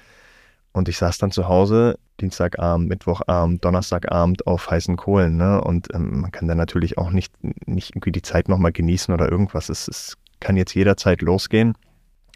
Und 0.73 0.89
ich 0.89 0.99
saß 0.99 1.19
dann 1.19 1.31
zu 1.31 1.47
Hause, 1.47 1.99
Dienstagabend, 2.21 2.89
Mittwochabend, 2.89 3.65
Donnerstagabend 3.65 4.47
auf 4.47 4.71
heißen 4.71 4.97
Kohlen. 4.97 5.37
Ne? 5.37 5.63
Und 5.63 5.89
ähm, 5.95 6.21
man 6.21 6.33
kann 6.33 6.49
dann 6.49 6.59
natürlich 6.59 6.99
auch 6.99 7.11
nicht, 7.11 7.33
nicht 7.67 7.91
irgendwie 7.91 8.13
die 8.13 8.23
Zeit 8.23 8.49
nochmal 8.49 8.73
genießen 8.73 9.15
oder 9.15 9.31
irgendwas. 9.31 9.69
Es, 9.69 9.87
es 9.89 10.17
kann 10.41 10.57
jetzt 10.57 10.75
jederzeit 10.75 11.23
losgehen. 11.23 11.75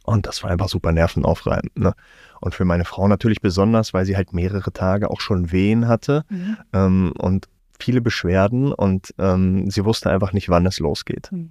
Und 0.09 0.27
das 0.27 0.43
war 0.43 0.51
einfach 0.51 0.69
super 0.69 0.91
nervenaufreibend. 0.91 1.79
Ne? 1.79 1.93
Und 2.41 2.55
für 2.55 2.65
meine 2.65 2.87
Frau 2.87 3.07
natürlich 3.09 3.41
besonders, 3.43 3.93
weil 3.93 4.07
sie 4.07 4.17
halt 4.17 4.33
mehrere 4.33 4.73
Tage 4.73 5.11
auch 5.11 5.21
schon 5.21 5.53
Wehen 5.53 5.87
hatte 5.87 6.25
mhm. 6.31 6.57
ähm, 6.73 7.13
und 7.19 7.49
viele 7.79 8.01
Beschwerden 8.01 8.73
und 8.73 9.15
ähm, 9.19 9.71
sie 9.71 9.85
wusste 9.85 10.11
einfach 10.11 10.33
nicht, 10.33 10.49
wann 10.49 10.67
es 10.67 10.79
losgeht. 10.79 11.31
Mhm. 11.31 11.51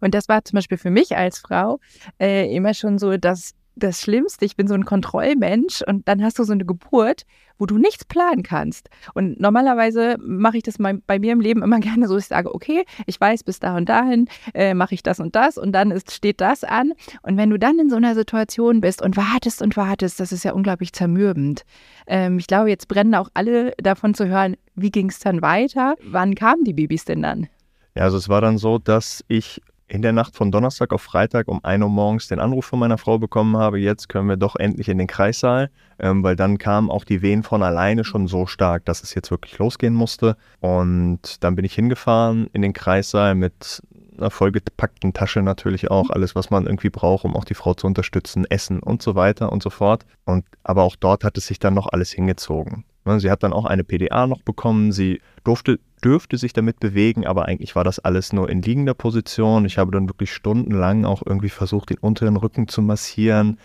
Und 0.00 0.14
das 0.14 0.28
war 0.28 0.44
zum 0.44 0.56
Beispiel 0.56 0.78
für 0.78 0.90
mich 0.90 1.16
als 1.16 1.38
Frau 1.38 1.80
äh, 2.18 2.54
immer 2.54 2.72
schon 2.72 2.98
so, 2.98 3.16
dass 3.16 3.52
das 3.74 4.00
Schlimmste. 4.00 4.44
Ich 4.44 4.56
bin 4.56 4.68
so 4.68 4.74
ein 4.74 4.84
Kontrollmensch 4.84 5.82
und 5.86 6.08
dann 6.08 6.22
hast 6.22 6.38
du 6.38 6.44
so 6.44 6.52
eine 6.52 6.64
Geburt, 6.64 7.24
wo 7.58 7.66
du 7.66 7.78
nichts 7.78 8.04
planen 8.04 8.42
kannst. 8.42 8.88
Und 9.14 9.40
normalerweise 9.40 10.16
mache 10.20 10.56
ich 10.58 10.62
das 10.62 10.76
bei 10.78 11.18
mir 11.18 11.32
im 11.32 11.40
Leben 11.40 11.62
immer 11.62 11.80
gerne 11.80 12.08
so, 12.08 12.16
ich 12.16 12.26
sage, 12.26 12.54
okay, 12.54 12.84
ich 13.06 13.20
weiß, 13.20 13.44
bis 13.44 13.60
da 13.60 13.76
und 13.76 13.88
dahin 13.88 14.28
äh, 14.54 14.74
mache 14.74 14.94
ich 14.94 15.02
das 15.02 15.20
und 15.20 15.36
das 15.36 15.58
und 15.58 15.72
dann 15.72 15.90
ist, 15.90 16.12
steht 16.12 16.40
das 16.40 16.64
an. 16.64 16.92
Und 17.22 17.36
wenn 17.36 17.50
du 17.50 17.58
dann 17.58 17.78
in 17.78 17.90
so 17.90 17.96
einer 17.96 18.14
Situation 18.14 18.80
bist 18.80 19.02
und 19.02 19.16
wartest 19.16 19.62
und 19.62 19.76
wartest, 19.76 20.20
das 20.20 20.32
ist 20.32 20.44
ja 20.44 20.52
unglaublich 20.52 20.92
zermürbend. 20.92 21.64
Ähm, 22.06 22.38
ich 22.38 22.46
glaube, 22.46 22.70
jetzt 22.70 22.88
brennen 22.88 23.14
auch 23.14 23.28
alle 23.34 23.72
davon 23.78 24.14
zu 24.14 24.26
hören, 24.26 24.56
wie 24.74 24.90
ging 24.90 25.08
es 25.08 25.18
dann 25.18 25.42
weiter? 25.42 25.96
Wann 26.02 26.34
kamen 26.34 26.64
die 26.64 26.72
Babys 26.72 27.04
denn 27.04 27.22
dann? 27.22 27.48
Ja, 27.94 28.04
also 28.04 28.16
es 28.16 28.28
war 28.28 28.40
dann 28.40 28.56
so, 28.58 28.78
dass 28.78 29.22
ich 29.28 29.60
in 29.92 30.00
der 30.00 30.14
Nacht 30.14 30.34
von 30.34 30.50
Donnerstag 30.50 30.90
auf 30.94 31.02
Freitag 31.02 31.48
um 31.48 31.60
1 31.62 31.82
Uhr 31.82 31.90
morgens 31.90 32.26
den 32.26 32.38
Anruf 32.38 32.64
von 32.64 32.78
meiner 32.78 32.96
Frau 32.96 33.18
bekommen 33.18 33.58
habe, 33.58 33.78
jetzt 33.78 34.08
können 34.08 34.26
wir 34.26 34.38
doch 34.38 34.56
endlich 34.56 34.88
in 34.88 34.96
den 34.96 35.06
Kreissaal, 35.06 35.70
ähm, 35.98 36.22
weil 36.22 36.34
dann 36.34 36.56
kamen 36.56 36.90
auch 36.90 37.04
die 37.04 37.20
Wehen 37.20 37.42
von 37.42 37.62
alleine 37.62 38.02
schon 38.02 38.26
so 38.26 38.46
stark, 38.46 38.86
dass 38.86 39.02
es 39.02 39.14
jetzt 39.14 39.30
wirklich 39.30 39.58
losgehen 39.58 39.92
musste. 39.92 40.38
Und 40.60 41.44
dann 41.44 41.56
bin 41.56 41.66
ich 41.66 41.74
hingefahren 41.74 42.48
in 42.54 42.62
den 42.62 42.72
Kreissaal 42.72 43.34
mit 43.34 43.82
einer 44.16 44.30
vollgepackten 44.30 45.12
Tasche 45.12 45.42
natürlich 45.42 45.90
auch, 45.90 46.08
alles, 46.08 46.34
was 46.34 46.48
man 46.48 46.64
irgendwie 46.64 46.90
braucht, 46.90 47.26
um 47.26 47.36
auch 47.36 47.44
die 47.44 47.54
Frau 47.54 47.74
zu 47.74 47.86
unterstützen, 47.86 48.46
Essen 48.48 48.78
und 48.78 49.02
so 49.02 49.14
weiter 49.14 49.52
und 49.52 49.62
so 49.62 49.68
fort. 49.68 50.06
Und 50.24 50.46
aber 50.64 50.84
auch 50.84 50.96
dort 50.96 51.22
hat 51.22 51.36
es 51.36 51.48
sich 51.48 51.58
dann 51.58 51.74
noch 51.74 51.88
alles 51.92 52.10
hingezogen. 52.12 52.86
Ne, 53.04 53.18
sie 53.18 53.30
hat 53.30 53.42
dann 53.42 53.52
auch 53.52 53.64
eine 53.64 53.84
PDA 53.84 54.26
noch 54.26 54.42
bekommen. 54.42 54.92
Sie 54.92 55.20
durfte, 55.44 55.80
dürfte 56.04 56.36
sich 56.36 56.52
damit 56.52 56.78
bewegen, 56.78 57.26
aber 57.26 57.46
eigentlich 57.46 57.74
war 57.74 57.84
das 57.84 57.98
alles 57.98 58.32
nur 58.32 58.48
in 58.48 58.62
liegender 58.62 58.94
Position. 58.94 59.64
Ich 59.64 59.78
habe 59.78 59.90
dann 59.90 60.08
wirklich 60.08 60.32
stundenlang 60.32 61.04
auch 61.04 61.22
irgendwie 61.24 61.48
versucht, 61.48 61.90
den 61.90 61.98
unteren 61.98 62.36
Rücken 62.36 62.68
zu 62.68 62.80
massieren, 62.80 63.58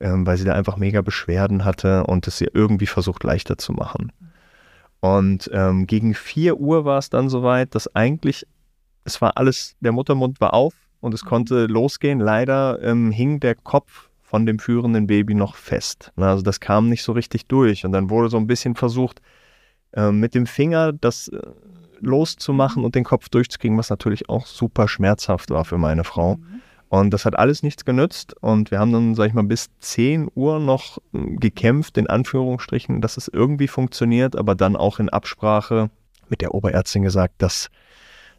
ähm, 0.00 0.26
weil 0.26 0.36
sie 0.36 0.44
da 0.44 0.54
einfach 0.54 0.76
mega 0.76 1.00
Beschwerden 1.02 1.64
hatte 1.64 2.04
und 2.04 2.26
es 2.28 2.40
ihr 2.40 2.54
irgendwie 2.54 2.86
versucht 2.86 3.24
leichter 3.24 3.58
zu 3.58 3.72
machen. 3.72 4.12
Und 5.00 5.50
ähm, 5.52 5.86
gegen 5.86 6.14
4 6.14 6.58
Uhr 6.58 6.84
war 6.84 6.98
es 6.98 7.10
dann 7.10 7.28
soweit, 7.28 7.74
dass 7.74 7.94
eigentlich, 7.94 8.46
es 9.04 9.20
war 9.20 9.36
alles, 9.36 9.76
der 9.80 9.92
Muttermund 9.92 10.40
war 10.40 10.54
auf 10.54 10.72
und 11.00 11.12
es 11.12 11.24
konnte 11.24 11.66
losgehen. 11.66 12.20
Leider 12.20 12.80
ähm, 12.82 13.10
hing 13.10 13.40
der 13.40 13.54
Kopf 13.54 14.08
von 14.34 14.46
dem 14.46 14.58
führenden 14.58 15.06
Baby 15.06 15.34
noch 15.34 15.54
fest. 15.54 16.10
Also 16.16 16.42
das 16.42 16.58
kam 16.58 16.88
nicht 16.88 17.04
so 17.04 17.12
richtig 17.12 17.46
durch. 17.46 17.84
Und 17.84 17.92
dann 17.92 18.10
wurde 18.10 18.28
so 18.28 18.36
ein 18.36 18.48
bisschen 18.48 18.74
versucht, 18.74 19.22
äh, 19.92 20.10
mit 20.10 20.34
dem 20.34 20.46
Finger 20.46 20.92
das 20.92 21.28
äh, 21.28 21.40
loszumachen 22.00 22.82
und 22.84 22.96
den 22.96 23.04
Kopf 23.04 23.28
durchzukriegen, 23.28 23.78
was 23.78 23.90
natürlich 23.90 24.28
auch 24.28 24.46
super 24.46 24.88
schmerzhaft 24.88 25.50
war 25.50 25.64
für 25.64 25.78
meine 25.78 26.02
Frau. 26.02 26.34
Mhm. 26.34 26.62
Und 26.88 27.10
das 27.14 27.26
hat 27.26 27.38
alles 27.38 27.62
nichts 27.62 27.84
genützt. 27.84 28.34
Und 28.40 28.72
wir 28.72 28.80
haben 28.80 28.90
dann, 28.90 29.14
sag 29.14 29.28
ich 29.28 29.34
mal, 29.34 29.44
bis 29.44 29.68
10 29.78 30.28
Uhr 30.34 30.58
noch 30.58 30.98
äh, 31.12 31.36
gekämpft, 31.36 31.96
in 31.96 32.08
Anführungsstrichen, 32.08 33.00
dass 33.00 33.16
es 33.16 33.28
irgendwie 33.28 33.68
funktioniert, 33.68 34.34
aber 34.34 34.56
dann 34.56 34.74
auch 34.74 34.98
in 34.98 35.10
Absprache 35.10 35.90
mit 36.28 36.40
der 36.40 36.54
Oberärztin 36.54 37.04
gesagt, 37.04 37.34
dass 37.38 37.70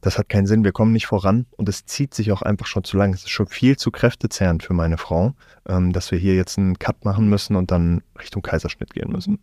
das 0.06 0.20
hat 0.20 0.30
keinen 0.30 0.46
Sinn, 0.46 0.64
wir 0.64 0.72
kommen 0.72 0.92
nicht 0.92 1.08
voran 1.08 1.48
und 1.58 1.68
es 1.68 1.88
zieht 1.88 2.14
sich 2.14 2.32
auch 2.32 2.44
einfach 2.44 2.68
schon 2.68 2.84
zu 2.84 2.96
lang. 2.96 3.12
Es 3.14 3.24
ist 3.24 3.32
schon 3.32 3.48
viel 3.48 3.76
zu 3.76 3.90
kräftezehrend 3.90 4.62
für 4.62 4.74
meine 4.74 5.00
Frau, 5.00 5.34
ähm, 5.68 5.94
dass 5.94 6.12
wir 6.12 6.20
hier 6.20 6.36
jetzt 6.36 6.60
einen 6.60 6.78
Cut 6.78 7.04
machen 7.04 7.28
müssen 7.28 7.56
und 7.56 7.72
dann 7.72 8.04
Richtung 8.20 8.44
Kaiserschnitt 8.44 8.94
gehen 8.94 9.12
müssen. 9.12 9.40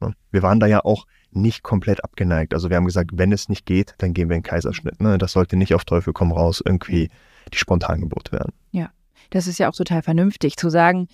Ne? 0.00 0.14
Wir 0.30 0.42
waren 0.42 0.60
da 0.60 0.66
ja 0.66 0.82
auch 0.82 1.04
nicht 1.30 1.62
komplett 1.62 2.02
abgeneigt. 2.04 2.54
Also 2.54 2.70
wir 2.70 2.78
haben 2.78 2.86
gesagt, 2.86 3.10
wenn 3.12 3.32
es 3.32 3.50
nicht 3.50 3.66
geht, 3.66 3.96
dann 3.98 4.14
gehen 4.14 4.30
wir 4.30 4.36
in 4.36 4.42
Kaiserschnitt. 4.42 4.98
Ne? 4.98 5.18
Das 5.18 5.32
sollte 5.32 5.56
nicht 5.56 5.74
auf 5.74 5.84
Teufel 5.84 6.14
komm 6.14 6.32
raus 6.32 6.62
irgendwie 6.64 7.10
die 7.52 7.58
Spontangeburt 7.58 8.32
werden. 8.32 8.54
Ja, 8.70 8.88
das 9.28 9.46
ist 9.46 9.58
ja 9.58 9.68
auch 9.68 9.76
total 9.76 10.00
vernünftig 10.00 10.56
zu 10.56 10.70
sagen, 10.70 11.08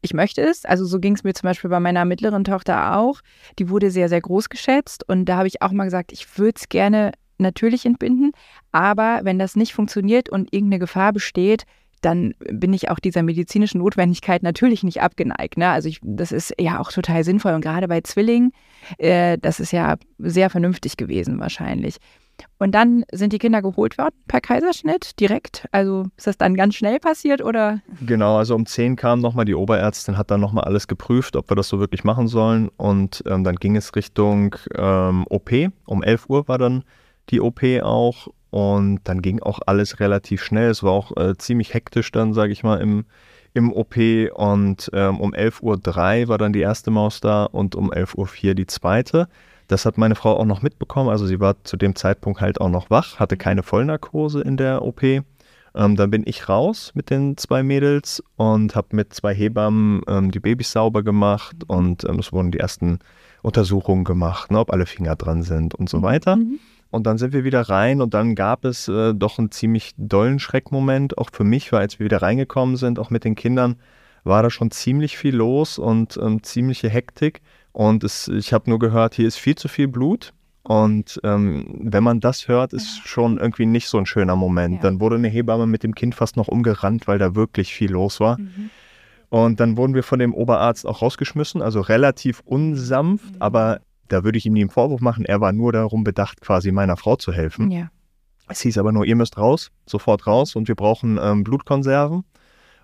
ich 0.00 0.14
möchte 0.14 0.40
es. 0.40 0.64
Also 0.64 0.86
so 0.86 1.00
ging 1.00 1.14
es 1.14 1.22
mir 1.22 1.34
zum 1.34 1.48
Beispiel 1.48 1.68
bei 1.68 1.80
meiner 1.80 2.06
mittleren 2.06 2.44
Tochter 2.44 2.96
auch. 2.96 3.20
Die 3.58 3.68
wurde 3.68 3.90
sehr, 3.90 4.08
sehr 4.08 4.22
groß 4.22 4.48
geschätzt 4.48 5.06
und 5.06 5.26
da 5.26 5.36
habe 5.36 5.48
ich 5.48 5.60
auch 5.60 5.72
mal 5.72 5.84
gesagt, 5.84 6.12
ich 6.12 6.38
würde 6.38 6.54
es 6.56 6.70
gerne 6.70 7.12
natürlich 7.40 7.86
entbinden. 7.86 8.32
Aber 8.72 9.20
wenn 9.22 9.38
das 9.38 9.56
nicht 9.56 9.72
funktioniert 9.72 10.28
und 10.28 10.52
irgendeine 10.52 10.80
Gefahr 10.80 11.12
besteht, 11.12 11.64
dann 12.02 12.34
bin 12.38 12.72
ich 12.72 12.90
auch 12.90 12.98
dieser 12.98 13.22
medizinischen 13.22 13.78
Notwendigkeit 13.78 14.42
natürlich 14.42 14.82
nicht 14.82 15.02
abgeneigt. 15.02 15.56
Ne? 15.56 15.68
Also 15.68 15.88
ich, 15.88 16.00
das 16.02 16.32
ist 16.32 16.54
ja 16.58 16.78
auch 16.80 16.92
total 16.92 17.24
sinnvoll 17.24 17.54
und 17.54 17.60
gerade 17.60 17.88
bei 17.88 18.00
Zwillingen, 18.00 18.52
äh, 18.98 19.38
das 19.38 19.60
ist 19.60 19.72
ja 19.72 19.96
sehr 20.18 20.50
vernünftig 20.50 20.96
gewesen 20.96 21.40
wahrscheinlich. 21.40 21.96
Und 22.58 22.72
dann 22.72 23.04
sind 23.12 23.32
die 23.32 23.38
Kinder 23.38 23.62
geholt 23.62 23.98
worden 23.98 24.14
per 24.28 24.40
Kaiserschnitt 24.40 25.18
direkt. 25.18 25.66
Also 25.72 26.04
ist 26.16 26.28
das 26.28 26.38
dann 26.38 26.54
ganz 26.54 26.76
schnell 26.76 27.00
passiert 27.00 27.42
oder? 27.42 27.80
Genau, 28.06 28.36
also 28.36 28.54
um 28.54 28.64
10 28.64 28.94
kam 28.94 29.20
nochmal 29.20 29.44
die 29.44 29.56
Oberärztin, 29.56 30.16
hat 30.16 30.30
dann 30.30 30.40
nochmal 30.40 30.64
alles 30.64 30.86
geprüft, 30.86 31.34
ob 31.34 31.50
wir 31.50 31.56
das 31.56 31.68
so 31.68 31.80
wirklich 31.80 32.04
machen 32.04 32.28
sollen. 32.28 32.68
Und 32.76 33.24
ähm, 33.26 33.42
dann 33.42 33.56
ging 33.56 33.74
es 33.74 33.96
Richtung 33.96 34.54
ähm, 34.76 35.24
OP. 35.28 35.50
Um 35.86 36.02
11 36.04 36.28
Uhr 36.28 36.46
war 36.46 36.58
dann 36.58 36.84
die 37.30 37.40
OP 37.40 37.62
auch. 37.82 38.28
Und 38.50 39.00
dann 39.04 39.20
ging 39.20 39.40
auch 39.40 39.60
alles 39.66 40.00
relativ 40.00 40.42
schnell. 40.42 40.70
Es 40.70 40.82
war 40.82 40.92
auch 40.92 41.16
äh, 41.16 41.36
ziemlich 41.36 41.74
hektisch 41.74 42.10
dann, 42.12 42.32
sage 42.32 42.52
ich 42.52 42.62
mal, 42.62 42.80
im, 42.80 43.04
im 43.54 43.72
OP. 43.72 43.96
Und 44.34 44.90
ähm, 44.94 45.20
um 45.20 45.34
11.03 45.34 46.22
Uhr 46.22 46.28
war 46.28 46.38
dann 46.38 46.52
die 46.52 46.60
erste 46.60 46.90
Maus 46.90 47.20
da 47.20 47.44
und 47.44 47.74
um 47.74 47.92
11.04 47.92 48.48
Uhr 48.48 48.54
die 48.54 48.66
zweite. 48.66 49.28
Das 49.66 49.84
hat 49.84 49.98
meine 49.98 50.14
Frau 50.14 50.36
auch 50.36 50.46
noch 50.46 50.62
mitbekommen. 50.62 51.10
Also 51.10 51.26
sie 51.26 51.40
war 51.40 51.62
zu 51.64 51.76
dem 51.76 51.94
Zeitpunkt 51.94 52.40
halt 52.40 52.60
auch 52.60 52.70
noch 52.70 52.88
wach, 52.88 53.18
hatte 53.18 53.36
keine 53.36 53.62
Vollnarkose 53.62 54.40
in 54.40 54.56
der 54.56 54.82
OP. 54.82 55.02
Ähm, 55.02 55.96
dann 55.96 56.10
bin 56.10 56.22
ich 56.26 56.48
raus 56.48 56.92
mit 56.94 57.10
den 57.10 57.36
zwei 57.36 57.62
Mädels 57.62 58.22
und 58.36 58.74
habe 58.74 58.88
mit 58.96 59.12
zwei 59.12 59.34
Hebammen 59.34 60.00
ähm, 60.08 60.30
die 60.30 60.40
Babys 60.40 60.72
sauber 60.72 61.02
gemacht 61.02 61.56
und 61.66 62.04
ähm, 62.04 62.18
es 62.18 62.32
wurden 62.32 62.50
die 62.50 62.58
ersten 62.58 62.98
Untersuchungen 63.42 64.04
gemacht, 64.04 64.50
ne, 64.50 64.58
ob 64.58 64.72
alle 64.72 64.86
Finger 64.86 65.14
dran 65.16 65.42
sind 65.42 65.74
und 65.74 65.88
so 65.90 66.02
weiter. 66.02 66.36
Mhm. 66.36 66.58
Und 66.90 67.06
dann 67.06 67.18
sind 67.18 67.32
wir 67.32 67.44
wieder 67.44 67.62
rein 67.62 68.00
und 68.00 68.14
dann 68.14 68.34
gab 68.34 68.64
es 68.64 68.88
äh, 68.88 69.14
doch 69.14 69.38
einen 69.38 69.50
ziemlich 69.50 69.92
dollen 69.98 70.38
Schreckmoment, 70.38 71.18
auch 71.18 71.28
für 71.32 71.44
mich, 71.44 71.70
weil 71.72 71.80
als 71.80 71.98
wir 71.98 72.04
wieder 72.04 72.22
reingekommen 72.22 72.76
sind, 72.76 72.98
auch 72.98 73.10
mit 73.10 73.24
den 73.24 73.34
Kindern, 73.34 73.76
war 74.24 74.42
da 74.42 74.50
schon 74.50 74.70
ziemlich 74.70 75.16
viel 75.18 75.36
los 75.36 75.78
und 75.78 76.18
ähm, 76.22 76.42
ziemliche 76.42 76.88
Hektik. 76.88 77.40
Und 77.72 78.04
es, 78.04 78.28
ich 78.28 78.52
habe 78.52 78.70
nur 78.70 78.78
gehört, 78.78 79.14
hier 79.14 79.28
ist 79.28 79.36
viel 79.36 79.54
zu 79.54 79.68
viel 79.68 79.88
Blut. 79.88 80.32
Und 80.62 81.18
ähm, 81.24 81.66
wenn 81.80 82.02
man 82.02 82.20
das 82.20 82.46
hört, 82.48 82.72
ist 82.72 83.06
schon 83.06 83.38
irgendwie 83.38 83.64
nicht 83.64 83.88
so 83.88 83.96
ein 83.96 84.04
schöner 84.06 84.36
Moment. 84.36 84.76
Ja. 84.76 84.82
Dann 84.82 85.00
wurde 85.00 85.16
eine 85.16 85.28
Hebamme 85.28 85.66
mit 85.66 85.82
dem 85.82 85.94
Kind 85.94 86.14
fast 86.14 86.36
noch 86.36 86.48
umgerannt, 86.48 87.06
weil 87.06 87.18
da 87.18 87.34
wirklich 87.34 87.72
viel 87.72 87.90
los 87.90 88.20
war. 88.20 88.38
Mhm. 88.38 88.70
Und 89.30 89.60
dann 89.60 89.76
wurden 89.76 89.94
wir 89.94 90.02
von 90.02 90.18
dem 90.18 90.34
Oberarzt 90.34 90.86
auch 90.86 91.02
rausgeschmissen, 91.02 91.62
also 91.62 91.80
relativ 91.80 92.40
unsanft, 92.44 93.34
mhm. 93.34 93.42
aber 93.42 93.80
da 94.08 94.24
würde 94.24 94.38
ich 94.38 94.46
ihm 94.46 94.54
nie 94.54 94.62
einen 94.62 94.70
Vorwurf 94.70 95.00
machen. 95.00 95.24
Er 95.24 95.40
war 95.40 95.52
nur 95.52 95.72
darum 95.72 96.04
bedacht, 96.04 96.40
quasi 96.40 96.72
meiner 96.72 96.96
Frau 96.96 97.16
zu 97.16 97.32
helfen. 97.32 97.70
Ja. 97.70 97.90
Es 98.48 98.60
hieß 98.60 98.78
aber 98.78 98.92
nur, 98.92 99.04
ihr 99.04 99.16
müsst 99.16 99.36
raus, 99.36 99.70
sofort 99.86 100.26
raus 100.26 100.56
und 100.56 100.68
wir 100.68 100.74
brauchen 100.74 101.18
ähm, 101.22 101.44
Blutkonserven. 101.44 102.24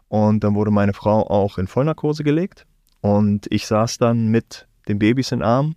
Und 0.08 0.44
dann 0.44 0.54
wurde 0.54 0.70
meine 0.70 0.92
Frau 0.92 1.28
auch 1.28 1.58
in 1.58 1.66
Vollnarkose 1.66 2.22
gelegt. 2.22 2.66
Und 3.00 3.46
ich 3.50 3.66
saß 3.66 3.98
dann 3.98 4.28
mit 4.28 4.68
den 4.88 4.98
Babys 4.98 5.32
in 5.32 5.42
Arm 5.42 5.74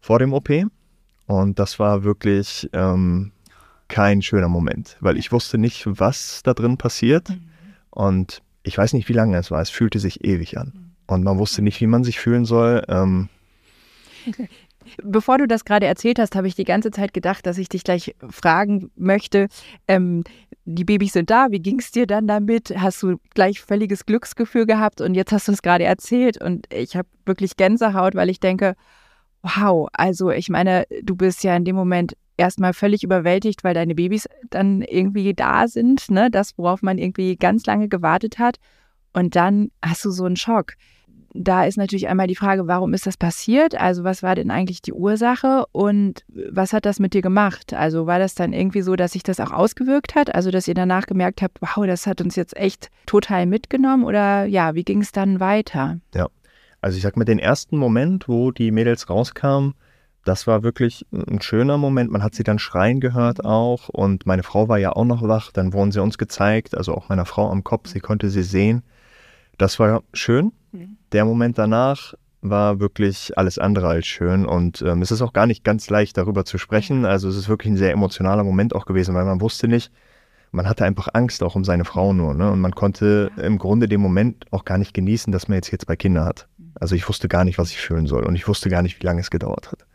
vor 0.00 0.18
dem 0.18 0.32
OP. 0.32 0.50
Und 1.26 1.58
das 1.58 1.78
war 1.78 2.04
wirklich 2.04 2.68
ähm, 2.72 3.32
kein 3.88 4.22
schöner 4.22 4.48
Moment, 4.48 4.96
weil 5.00 5.16
ich 5.16 5.32
wusste 5.32 5.58
nicht, 5.58 5.84
was 5.86 6.42
da 6.42 6.54
drin 6.54 6.76
passiert. 6.76 7.30
Mhm. 7.30 7.40
Und 7.90 8.42
ich 8.62 8.76
weiß 8.76 8.92
nicht, 8.92 9.08
wie 9.08 9.12
lange 9.12 9.38
es 9.38 9.50
war. 9.50 9.60
Es 9.60 9.70
fühlte 9.70 9.98
sich 9.98 10.24
ewig 10.24 10.58
an. 10.58 10.72
Mhm. 10.74 10.90
Und 11.06 11.24
man 11.24 11.38
wusste 11.38 11.62
nicht, 11.62 11.80
wie 11.80 11.86
man 11.86 12.04
sich 12.04 12.18
fühlen 12.18 12.44
soll. 12.44 12.84
Ähm, 12.88 13.28
Bevor 15.02 15.38
du 15.38 15.46
das 15.46 15.64
gerade 15.64 15.86
erzählt 15.86 16.18
hast, 16.18 16.36
habe 16.36 16.46
ich 16.46 16.54
die 16.54 16.64
ganze 16.64 16.90
Zeit 16.90 17.12
gedacht, 17.12 17.46
dass 17.46 17.58
ich 17.58 17.68
dich 17.68 17.82
gleich 17.82 18.14
fragen 18.30 18.90
möchte. 18.96 19.48
Ähm, 19.88 20.22
die 20.64 20.84
Babys 20.84 21.12
sind 21.12 21.30
da, 21.30 21.48
wie 21.50 21.60
ging 21.60 21.78
es 21.78 21.90
dir 21.90 22.06
dann 22.06 22.26
damit? 22.26 22.72
Hast 22.76 23.02
du 23.02 23.18
gleich 23.34 23.60
völliges 23.60 24.06
Glücksgefühl 24.06 24.66
gehabt 24.66 25.00
und 25.00 25.14
jetzt 25.14 25.32
hast 25.32 25.48
du 25.48 25.52
es 25.52 25.62
gerade 25.62 25.84
erzählt 25.84 26.40
und 26.40 26.72
ich 26.72 26.96
habe 26.96 27.08
wirklich 27.24 27.56
Gänsehaut, 27.56 28.14
weil 28.14 28.30
ich 28.30 28.40
denke, 28.40 28.74
wow, 29.42 29.88
also 29.92 30.30
ich 30.30 30.48
meine, 30.48 30.86
du 31.02 31.16
bist 31.16 31.44
ja 31.44 31.56
in 31.56 31.64
dem 31.64 31.76
Moment 31.76 32.16
erstmal 32.36 32.72
völlig 32.72 33.02
überwältigt, 33.02 33.64
weil 33.64 33.74
deine 33.74 33.94
Babys 33.94 34.28
dann 34.50 34.82
irgendwie 34.82 35.34
da 35.34 35.68
sind, 35.68 36.10
ne? 36.10 36.30
Das, 36.30 36.58
worauf 36.58 36.82
man 36.82 36.98
irgendwie 36.98 37.36
ganz 37.36 37.66
lange 37.66 37.88
gewartet 37.88 38.38
hat. 38.38 38.58
Und 39.12 39.36
dann 39.36 39.70
hast 39.84 40.04
du 40.04 40.10
so 40.10 40.24
einen 40.24 40.36
Schock 40.36 40.74
da 41.38 41.64
ist 41.64 41.76
natürlich 41.76 42.08
einmal 42.08 42.26
die 42.26 42.36
Frage, 42.36 42.66
warum 42.66 42.94
ist 42.94 43.06
das 43.06 43.16
passiert? 43.16 43.78
Also 43.80 44.04
was 44.04 44.22
war 44.22 44.34
denn 44.34 44.50
eigentlich 44.50 44.82
die 44.82 44.92
Ursache 44.92 45.64
und 45.72 46.24
was 46.28 46.72
hat 46.72 46.86
das 46.86 46.98
mit 46.98 47.14
dir 47.14 47.22
gemacht? 47.22 47.72
Also 47.72 48.06
war 48.06 48.18
das 48.18 48.34
dann 48.34 48.52
irgendwie 48.52 48.82
so, 48.82 48.96
dass 48.96 49.12
sich 49.12 49.22
das 49.22 49.40
auch 49.40 49.52
ausgewirkt 49.52 50.14
hat? 50.14 50.34
Also 50.34 50.50
dass 50.50 50.68
ihr 50.68 50.74
danach 50.74 51.06
gemerkt 51.06 51.42
habt, 51.42 51.58
wow, 51.60 51.86
das 51.86 52.06
hat 52.06 52.20
uns 52.20 52.36
jetzt 52.36 52.56
echt 52.56 52.90
total 53.06 53.46
mitgenommen 53.46 54.04
oder 54.04 54.44
ja, 54.44 54.74
wie 54.74 54.84
ging 54.84 55.00
es 55.00 55.12
dann 55.12 55.40
weiter? 55.40 55.98
Ja, 56.14 56.28
also 56.80 56.96
ich 56.96 57.02
sag 57.02 57.16
mal, 57.16 57.24
den 57.24 57.38
ersten 57.38 57.76
Moment, 57.76 58.28
wo 58.28 58.50
die 58.50 58.70
Mädels 58.70 59.08
rauskamen, 59.10 59.74
das 60.24 60.46
war 60.48 60.64
wirklich 60.64 61.06
ein 61.12 61.40
schöner 61.40 61.78
Moment. 61.78 62.10
Man 62.10 62.22
hat 62.22 62.34
sie 62.34 62.42
dann 62.42 62.58
schreien 62.58 63.00
gehört 63.00 63.44
auch 63.44 63.88
und 63.88 64.26
meine 64.26 64.42
Frau 64.42 64.68
war 64.68 64.78
ja 64.78 64.92
auch 64.92 65.04
noch 65.04 65.22
wach. 65.22 65.52
Dann 65.52 65.72
wurden 65.72 65.92
sie 65.92 66.02
uns 66.02 66.18
gezeigt, 66.18 66.76
also 66.76 66.94
auch 66.94 67.08
meiner 67.08 67.26
Frau 67.26 67.48
am 67.48 67.62
Kopf, 67.62 67.88
sie 67.88 68.00
konnte 68.00 68.28
sie 68.28 68.42
sehen. 68.42 68.82
Das 69.58 69.78
war 69.78 70.02
schön. 70.12 70.52
Mhm. 70.72 70.96
Der 71.12 71.24
Moment 71.24 71.58
danach 71.58 72.14
war 72.42 72.80
wirklich 72.80 73.36
alles 73.36 73.58
andere 73.58 73.88
als 73.88 74.06
schön 74.06 74.46
und 74.46 74.82
ähm, 74.82 75.02
es 75.02 75.10
ist 75.10 75.22
auch 75.22 75.32
gar 75.32 75.46
nicht 75.46 75.64
ganz 75.64 75.90
leicht 75.90 76.16
darüber 76.16 76.44
zu 76.44 76.58
sprechen. 76.58 77.04
Also 77.04 77.28
es 77.28 77.36
ist 77.36 77.48
wirklich 77.48 77.72
ein 77.72 77.76
sehr 77.76 77.92
emotionaler 77.92 78.44
Moment 78.44 78.74
auch 78.74 78.86
gewesen, 78.86 79.14
weil 79.14 79.24
man 79.24 79.40
wusste 79.40 79.68
nicht, 79.68 79.90
man 80.52 80.68
hatte 80.68 80.84
einfach 80.84 81.08
Angst 81.12 81.42
auch 81.42 81.54
um 81.54 81.64
seine 81.64 81.84
Frau 81.84 82.12
nur 82.12 82.34
ne? 82.34 82.50
und 82.50 82.60
man 82.60 82.72
konnte 82.72 83.30
im 83.36 83.58
Grunde 83.58 83.88
den 83.88 84.00
Moment 84.00 84.46
auch 84.52 84.64
gar 84.64 84.78
nicht 84.78 84.94
genießen, 84.94 85.32
dass 85.32 85.48
man 85.48 85.56
jetzt 85.56 85.72
jetzt 85.72 85.86
bei 85.86 85.96
Kindern 85.96 86.24
hat. 86.24 86.46
Mhm. 86.58 86.72
Also 86.74 86.94
ich 86.94 87.08
wusste 87.08 87.28
gar 87.28 87.44
nicht, 87.44 87.58
was 87.58 87.70
ich 87.70 87.78
fühlen 87.78 88.06
soll 88.06 88.24
und 88.24 88.36
ich 88.36 88.46
wusste 88.46 88.68
gar 88.68 88.82
nicht, 88.82 89.00
wie 89.00 89.06
lange 89.06 89.20
es 89.20 89.30
gedauert 89.30 89.72
hat. 89.72 89.86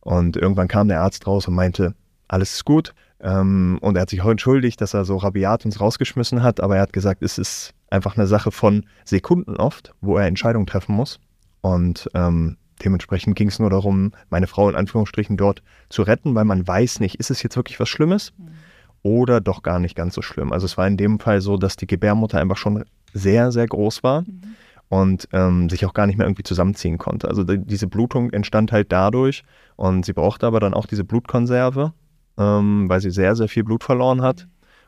Und 0.00 0.36
irgendwann 0.36 0.68
kam 0.68 0.88
der 0.88 1.00
Arzt 1.00 1.26
raus 1.26 1.48
und 1.48 1.54
meinte, 1.54 1.94
alles 2.28 2.54
ist 2.54 2.64
gut. 2.64 2.94
Ähm, 3.20 3.78
und 3.80 3.96
er 3.96 4.02
hat 4.02 4.10
sich 4.10 4.22
auch 4.22 4.30
entschuldigt, 4.30 4.80
dass 4.80 4.94
er 4.94 5.04
so 5.04 5.16
rabiat 5.16 5.64
uns 5.64 5.80
rausgeschmissen 5.80 6.42
hat, 6.42 6.60
aber 6.60 6.76
er 6.76 6.82
hat 6.82 6.92
gesagt, 6.92 7.22
es 7.22 7.38
ist 7.38 7.72
einfach 7.90 8.16
eine 8.16 8.26
Sache 8.26 8.50
von 8.50 8.86
Sekunden 9.04 9.56
oft, 9.56 9.94
wo 10.00 10.16
er 10.16 10.26
Entscheidungen 10.26 10.66
treffen 10.66 10.94
muss. 10.94 11.20
Und 11.60 12.08
ähm, 12.14 12.56
dementsprechend 12.84 13.36
ging 13.36 13.48
es 13.48 13.58
nur 13.58 13.70
darum, 13.70 14.12
meine 14.28 14.46
Frau 14.46 14.68
in 14.68 14.76
Anführungsstrichen 14.76 15.36
dort 15.36 15.62
zu 15.88 16.02
retten, 16.02 16.34
weil 16.34 16.44
man 16.44 16.66
weiß 16.66 17.00
nicht, 17.00 17.16
ist 17.16 17.30
es 17.30 17.42
jetzt 17.42 17.56
wirklich 17.56 17.80
was 17.80 17.88
Schlimmes 17.88 18.32
mhm. 18.36 18.48
oder 19.02 19.40
doch 19.40 19.62
gar 19.62 19.78
nicht 19.78 19.96
ganz 19.96 20.14
so 20.14 20.22
schlimm. 20.22 20.52
Also 20.52 20.66
es 20.66 20.76
war 20.76 20.86
in 20.86 20.96
dem 20.96 21.18
Fall 21.18 21.40
so, 21.40 21.56
dass 21.56 21.76
die 21.76 21.86
Gebärmutter 21.86 22.40
einfach 22.40 22.56
schon 22.56 22.84
sehr, 23.12 23.52
sehr 23.52 23.66
groß 23.66 24.02
war. 24.02 24.22
Mhm. 24.22 24.56
und 24.88 25.28
ähm, 25.32 25.68
sich 25.68 25.84
auch 25.84 25.94
gar 25.94 26.06
nicht 26.06 26.16
mehr 26.16 26.28
irgendwie 26.28 26.44
zusammenziehen 26.44 26.98
konnte. 26.98 27.26
Also 27.26 27.42
die, 27.42 27.58
diese 27.58 27.88
Blutung 27.88 28.30
entstand 28.30 28.70
halt 28.70 28.92
dadurch 28.92 29.42
und 29.74 30.04
sie 30.04 30.12
brauchte 30.12 30.46
aber 30.46 30.60
dann 30.60 30.74
auch 30.74 30.86
diese 30.86 31.02
Blutkonserve, 31.02 31.92
ähm, 32.38 32.88
weil 32.88 33.00
sie 33.00 33.10
sehr, 33.10 33.34
sehr 33.34 33.48
viel 33.48 33.64
Blut 33.64 33.82
verloren 33.82 34.22
hat 34.22 34.46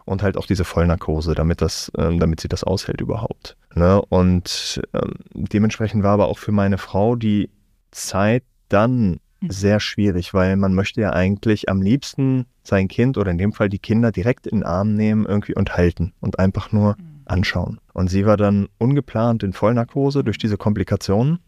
und 0.08 0.22
halt 0.22 0.36
auch 0.36 0.46
diese 0.46 0.64
Vollnarkose, 0.64 1.34
damit, 1.34 1.60
das, 1.60 1.92
ähm, 1.96 2.18
damit 2.18 2.40
sie 2.40 2.48
das 2.48 2.64
aushält 2.64 3.00
überhaupt. 3.00 3.56
Ne? 3.74 4.00
Und 4.08 4.80
ähm, 4.94 5.14
dementsprechend 5.32 6.02
war 6.02 6.12
aber 6.12 6.28
auch 6.28 6.38
für 6.38 6.52
meine 6.52 6.78
Frau 6.78 7.16
die 7.16 7.50
Zeit 7.90 8.44
dann 8.68 9.20
mhm. 9.40 9.50
sehr 9.50 9.80
schwierig, 9.80 10.34
weil 10.34 10.56
man 10.56 10.74
möchte 10.74 11.00
ja 11.00 11.10
eigentlich 11.10 11.68
am 11.68 11.82
liebsten 11.82 12.46
sein 12.62 12.88
Kind 12.88 13.18
oder 13.18 13.30
in 13.30 13.38
dem 13.38 13.52
Fall 13.52 13.68
die 13.68 13.78
Kinder 13.78 14.12
direkt 14.12 14.46
in 14.46 14.58
den 14.58 14.64
Arm 14.64 14.94
nehmen 14.94 15.26
irgendwie 15.26 15.54
und 15.54 15.76
halten 15.76 16.12
und 16.20 16.38
einfach 16.38 16.72
nur 16.72 16.96
mhm 16.98 17.18
anschauen. 17.30 17.80
Und 17.92 18.08
sie 18.08 18.26
war 18.26 18.36
dann 18.36 18.68
ungeplant 18.78 19.42
in 19.42 19.52
Vollnarkose 19.52 20.24
durch 20.24 20.38
diese 20.38 20.56
Komplikationen 20.56 21.38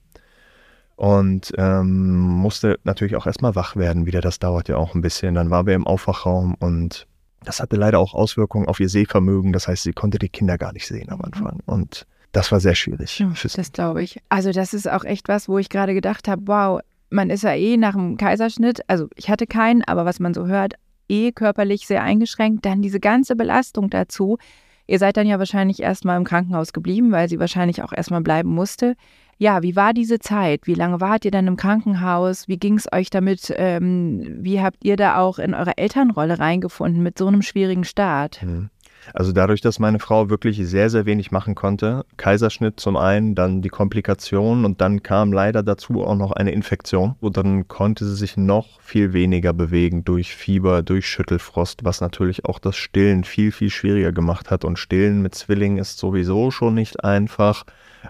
und 0.97 1.53
ähm, 1.57 2.19
musste 2.19 2.79
natürlich 2.85 3.17
auch 3.17 3.27
erstmal 3.27 3.55
wach 3.55 3.77
werden 3.77 4.07
wieder. 4.07 4.21
Das 4.21 4.39
dauert 4.39 4.69
ja 4.69 4.77
auch 4.77 4.95
ein 4.95 5.01
bisschen. 5.01 5.35
Dann 5.35 5.51
war 5.51 5.67
wir 5.67 5.75
im 5.75 5.87
Aufwachraum 5.87 6.55
und 6.55 7.07
das 7.45 7.61
hatte 7.61 7.77
leider 7.77 7.99
auch 7.99 8.15
Auswirkungen 8.15 8.69
auf 8.69 8.81
ihr 8.81 8.89
Sehvermögen. 8.89 9.53
Das 9.53 9.69
heißt, 9.69 9.83
sie 9.83 9.93
konnte 9.93 10.19
die 10.19 10.29
Kinder 10.29 10.59
gar 10.59 10.73
nicht 10.73 10.87
sehen 10.87 11.11
am 11.11 11.19
mhm. 11.19 11.25
Anfang. 11.25 11.61
Und 11.67 12.07
das 12.33 12.53
war 12.53 12.61
sehr 12.61 12.75
schwierig. 12.75 13.19
Ja, 13.19 13.33
das 13.43 13.73
glaube 13.73 14.03
ich. 14.03 14.21
Also 14.29 14.53
das 14.53 14.75
ist 14.75 14.89
auch 14.89 15.05
echt 15.05 15.29
was, 15.29 15.49
wo 15.49 15.59
ich 15.59 15.69
gerade 15.69 15.95
gedacht 15.95 16.29
habe, 16.29 16.43
wow, 16.47 16.81
man 17.11 17.31
ist 17.31 17.43
ja 17.43 17.55
eh 17.55 17.77
nach 17.77 17.95
dem 17.95 18.17
Kaiserschnitt, 18.17 18.83
also 18.89 19.09
ich 19.17 19.29
hatte 19.29 19.47
keinen, 19.47 19.83
aber 19.83 20.05
was 20.05 20.21
man 20.21 20.33
so 20.33 20.47
hört, 20.47 20.75
eh 21.09 21.33
körperlich 21.33 21.87
sehr 21.87 22.03
eingeschränkt. 22.03 22.65
Dann 22.65 22.83
diese 22.83 23.01
ganze 23.01 23.35
Belastung 23.35 23.91
dazu. 23.91 24.39
Ihr 24.87 24.99
seid 24.99 25.17
dann 25.17 25.27
ja 25.27 25.39
wahrscheinlich 25.39 25.81
erstmal 25.81 26.17
im 26.17 26.25
Krankenhaus 26.25 26.73
geblieben, 26.73 27.11
weil 27.11 27.29
sie 27.29 27.41
wahrscheinlich 27.41 27.83
auch 27.83 27.93
erstmal 27.93 28.23
bleiben 28.23 28.51
musste. 28.51 28.97
Ja, 29.41 29.63
wie 29.63 29.75
war 29.75 29.95
diese 29.95 30.19
Zeit? 30.19 30.67
Wie 30.67 30.75
lange 30.75 31.01
wart 31.01 31.25
ihr 31.25 31.31
dann 31.31 31.47
im 31.47 31.57
Krankenhaus? 31.57 32.47
Wie 32.47 32.59
ging 32.59 32.75
es 32.75 32.93
euch 32.93 33.09
damit? 33.09 33.51
Ähm, 33.57 34.37
wie 34.43 34.61
habt 34.61 34.85
ihr 34.85 34.99
da 34.99 35.17
auch 35.17 35.39
in 35.39 35.55
eure 35.55 35.79
Elternrolle 35.79 36.39
reingefunden 36.39 37.03
mit 37.03 37.17
so 37.17 37.27
einem 37.27 37.41
schwierigen 37.41 37.85
Start? 37.85 38.43
Mhm. 38.43 38.69
Also 39.15 39.33
dadurch, 39.33 39.63
dass 39.63 39.79
meine 39.79 39.99
Frau 39.99 40.29
wirklich 40.29 40.59
sehr, 40.59 40.91
sehr 40.91 41.07
wenig 41.07 41.31
machen 41.31 41.55
konnte, 41.55 42.05
Kaiserschnitt 42.19 42.81
zum 42.81 42.99
einen, 42.99 43.35
dann 43.35 43.63
die 43.63 43.71
Komplikationen 43.71 44.67
und 44.67 44.83
dann 44.83 45.03
kam 45.03 45.33
leider 45.33 45.63
dazu 45.63 46.05
auch 46.05 46.17
noch 46.17 46.33
eine 46.33 46.53
Infektion. 46.53 47.15
Und 47.21 47.39
dann 47.39 47.67
konnte 47.67 48.05
sie 48.05 48.17
sich 48.17 48.37
noch 48.37 48.79
viel 48.83 49.15
weniger 49.15 49.55
bewegen 49.55 50.05
durch 50.05 50.37
Fieber, 50.37 50.83
durch 50.83 51.07
Schüttelfrost, 51.09 51.83
was 51.83 52.03
natürlich 52.03 52.45
auch 52.45 52.59
das 52.59 52.77
Stillen 52.77 53.25
viel, 53.25 53.53
viel 53.53 53.71
schwieriger 53.71 54.13
gemacht 54.13 54.51
hat. 54.51 54.67
Und 54.67 54.79
Stillen 54.79 55.23
mit 55.23 55.35
Zwillingen 55.35 55.79
ist 55.79 55.97
sowieso 55.97 56.51
schon 56.51 56.75
nicht 56.75 57.03
einfach. 57.03 57.65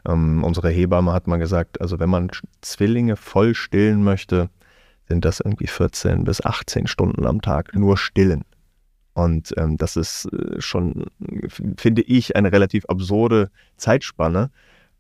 Ähm, 0.06 0.44
unsere 0.44 0.70
Hebamme 0.70 1.12
hat 1.12 1.26
mal 1.26 1.38
gesagt, 1.38 1.80
also 1.80 1.98
wenn 1.98 2.10
man 2.10 2.30
Zwillinge 2.60 3.16
voll 3.16 3.54
stillen 3.54 4.02
möchte, 4.02 4.50
sind 5.08 5.24
das 5.24 5.40
irgendwie 5.40 5.66
14 5.66 6.24
bis 6.24 6.44
18 6.44 6.86
Stunden 6.86 7.26
am 7.26 7.42
Tag 7.42 7.74
nur 7.74 7.96
stillen. 7.96 8.44
Und 9.14 9.52
ähm, 9.56 9.76
das 9.76 9.96
ist 9.96 10.26
äh, 10.26 10.60
schon, 10.60 11.06
finde 11.76 12.02
ich, 12.02 12.36
eine 12.36 12.52
relativ 12.52 12.84
absurde 12.86 13.50
Zeitspanne. 13.76 14.50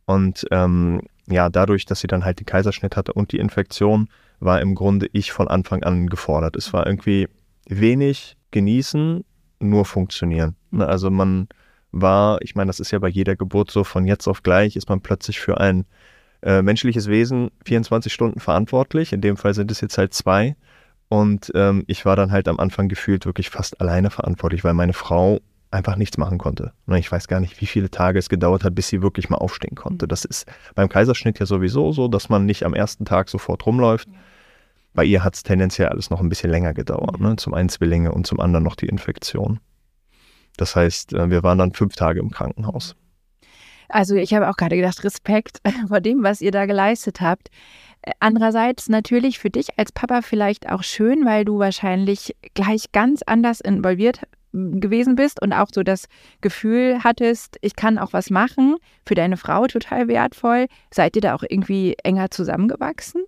Und 0.06 0.46
ähm, 0.50 1.02
ja, 1.28 1.48
dadurch, 1.48 1.86
dass 1.86 2.00
sie 2.00 2.08
dann 2.08 2.24
halt 2.24 2.40
den 2.40 2.46
Kaiserschnitt 2.46 2.96
hatte 2.96 3.12
und 3.12 3.32
die 3.32 3.38
Infektion, 3.38 4.08
war 4.40 4.60
im 4.60 4.74
Grunde 4.74 5.08
ich 5.12 5.32
von 5.32 5.48
Anfang 5.48 5.84
an 5.84 6.08
gefordert. 6.08 6.56
Es 6.56 6.72
war 6.72 6.86
irgendwie 6.86 7.28
wenig 7.68 8.36
genießen, 8.50 9.24
nur 9.60 9.84
funktionieren. 9.84 10.56
Ne, 10.70 10.86
also 10.86 11.10
man 11.10 11.48
war, 11.92 12.40
ich 12.42 12.54
meine, 12.54 12.68
das 12.68 12.80
ist 12.80 12.90
ja 12.90 12.98
bei 12.98 13.08
jeder 13.08 13.36
Geburt 13.36 13.70
so, 13.70 13.84
von 13.84 14.06
jetzt 14.06 14.28
auf 14.28 14.42
gleich 14.42 14.76
ist 14.76 14.88
man 14.88 15.00
plötzlich 15.00 15.40
für 15.40 15.58
ein 15.60 15.86
äh, 16.42 16.62
menschliches 16.62 17.08
Wesen 17.08 17.50
24 17.64 18.12
Stunden 18.12 18.40
verantwortlich. 18.40 19.12
In 19.12 19.20
dem 19.20 19.36
Fall 19.36 19.54
sind 19.54 19.70
es 19.70 19.80
jetzt 19.80 19.98
halt 19.98 20.14
zwei. 20.14 20.56
Und 21.08 21.50
ähm, 21.54 21.84
ich 21.86 22.04
war 22.04 22.16
dann 22.16 22.30
halt 22.30 22.46
am 22.46 22.60
Anfang 22.60 22.88
gefühlt 22.88 23.26
wirklich 23.26 23.50
fast 23.50 23.80
alleine 23.80 24.10
verantwortlich, 24.10 24.62
weil 24.62 24.74
meine 24.74 24.92
Frau 24.92 25.40
einfach 25.70 25.96
nichts 25.96 26.18
machen 26.18 26.38
konnte. 26.38 26.72
Ich 26.96 27.10
weiß 27.10 27.28
gar 27.28 27.40
nicht, 27.40 27.60
wie 27.60 27.66
viele 27.66 27.90
Tage 27.90 28.18
es 28.18 28.28
gedauert 28.28 28.64
hat, 28.64 28.74
bis 28.74 28.88
sie 28.88 29.02
wirklich 29.02 29.28
mal 29.28 29.38
aufstehen 29.38 29.76
konnte. 29.76 30.08
Das 30.08 30.24
ist 30.24 30.46
beim 30.74 30.88
Kaiserschnitt 30.88 31.38
ja 31.38 31.46
sowieso 31.46 31.92
so, 31.92 32.08
dass 32.08 32.28
man 32.28 32.46
nicht 32.46 32.64
am 32.64 32.74
ersten 32.74 33.04
Tag 33.04 33.28
sofort 33.28 33.66
rumläuft. 33.66 34.08
Bei 34.94 35.04
ihr 35.04 35.22
hat 35.22 35.34
es 35.34 35.42
tendenziell 35.42 35.88
alles 35.88 36.10
noch 36.10 36.20
ein 36.20 36.28
bisschen 36.28 36.50
länger 36.50 36.74
gedauert. 36.74 37.20
Ne? 37.20 37.36
Zum 37.36 37.54
einen 37.54 37.68
Zwillinge 37.68 38.12
und 38.12 38.26
zum 38.26 38.40
anderen 38.40 38.64
noch 38.64 38.74
die 38.74 38.86
Infektion. 38.86 39.60
Das 40.60 40.76
heißt, 40.76 41.14
äh, 41.14 41.30
wir 41.30 41.42
waren 41.42 41.58
dann 41.58 41.72
fünf 41.72 41.96
Tage 41.96 42.20
im 42.20 42.30
Krankenhaus. 42.30 42.94
Also 43.88 44.14
ich 44.14 44.34
habe 44.34 44.48
auch 44.48 44.56
gerade 44.56 44.76
gedacht, 44.76 45.02
Respekt 45.02 45.58
vor 45.88 46.00
dem, 46.00 46.22
was 46.22 46.42
ihr 46.42 46.52
da 46.52 46.66
geleistet 46.66 47.20
habt. 47.20 47.48
Andererseits 48.18 48.88
natürlich 48.88 49.38
für 49.38 49.50
dich 49.50 49.78
als 49.78 49.90
Papa 49.90 50.22
vielleicht 50.22 50.70
auch 50.70 50.82
schön, 50.82 51.24
weil 51.24 51.44
du 51.44 51.58
wahrscheinlich 51.58 52.36
gleich 52.54 52.92
ganz 52.92 53.22
anders 53.26 53.60
involviert 53.60 54.20
gewesen 54.52 55.14
bist 55.14 55.40
und 55.40 55.52
auch 55.52 55.68
so 55.72 55.82
das 55.82 56.06
Gefühl 56.40 57.04
hattest, 57.04 57.56
ich 57.62 57.76
kann 57.76 57.98
auch 57.98 58.12
was 58.12 58.30
machen. 58.30 58.76
Für 59.06 59.14
deine 59.14 59.36
Frau 59.36 59.66
total 59.66 60.08
wertvoll. 60.08 60.66
Seid 60.92 61.16
ihr 61.16 61.22
da 61.22 61.34
auch 61.34 61.44
irgendwie 61.48 61.94
enger 62.02 62.30
zusammengewachsen? 62.30 63.24